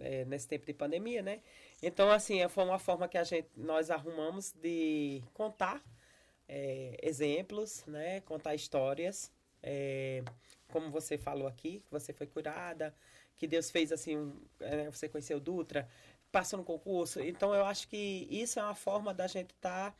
[0.00, 1.40] é, nesse tempo de pandemia, né?
[1.82, 5.82] Então, assim, foi uma forma que a gente, nós arrumamos de contar
[6.48, 8.20] é, exemplos, né?
[8.20, 9.32] Contar histórias,
[9.62, 10.22] é,
[10.68, 12.94] como você falou aqui, que você foi curada,
[13.36, 15.88] que Deus fez assim, um, é, você conheceu Dutra,
[16.30, 17.20] passou no concurso.
[17.20, 19.92] Então, eu acho que isso é uma forma da gente estar...
[19.92, 19.96] Tá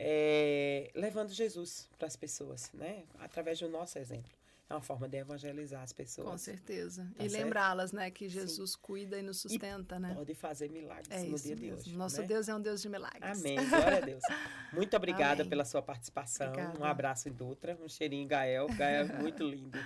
[0.00, 3.02] é, levando Jesus para as pessoas, né?
[3.18, 4.37] Através do nosso exemplo.
[4.70, 6.28] É uma forma de evangelizar as pessoas.
[6.28, 7.10] Com certeza.
[7.16, 8.78] Tá e lembrá-las, né, que Jesus Sim.
[8.82, 10.14] cuida e nos sustenta, e né?
[10.14, 11.76] Pode fazer milagres é no dia mesmo.
[11.76, 11.96] de hoje.
[11.96, 12.26] Nosso né?
[12.26, 13.38] Deus é um Deus de milagres.
[13.38, 13.56] Amém.
[13.56, 14.22] Glória a Deus.
[14.74, 15.48] Muito obrigada Amém.
[15.48, 16.48] pela sua participação.
[16.48, 16.78] Obrigada.
[16.78, 18.66] Um abraço em Dutra, um cheirinho Gael.
[18.68, 19.78] Gael é muito lindo.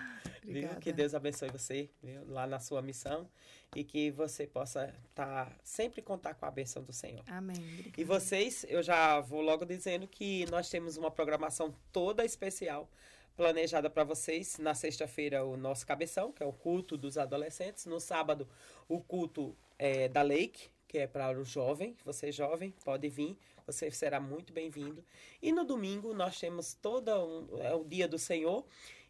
[0.43, 0.69] Viu?
[0.81, 2.27] Que Deus abençoe você viu?
[2.27, 3.29] lá na sua missão
[3.77, 7.23] e que você possa estar tá, sempre contar com a bênção do Senhor.
[7.29, 7.57] Amém.
[7.57, 8.01] Obrigada.
[8.01, 12.91] E vocês, eu já vou logo dizendo que nós temos uma programação toda especial
[13.37, 14.59] planejada para vocês.
[14.59, 17.87] Na sexta-feira, o nosso cabeção, que é o culto dos adolescentes.
[17.87, 18.49] No sábado,
[18.89, 21.97] o culto é, da Lake, que é para o jovem.
[22.05, 23.37] Você jovem, pode vir.
[23.67, 25.05] Você será muito bem-vindo.
[25.41, 28.65] E no domingo, nós temos todo um, é o dia do Senhor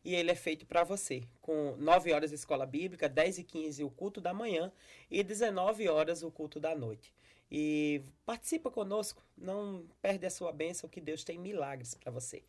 [0.05, 3.91] e ele é feito para você, com 9 horas escola bíblica, 10 e 15 o
[3.91, 4.73] culto da manhã
[5.11, 7.13] e 19 horas o culto da noite.
[7.51, 12.43] E participa conosco, não perde a sua bênção, que Deus tem milagres para você.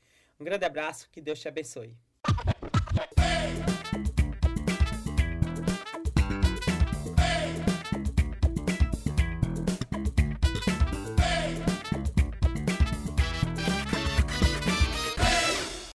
[0.44, 1.96] Um grande abraço, que Deus te abençoe.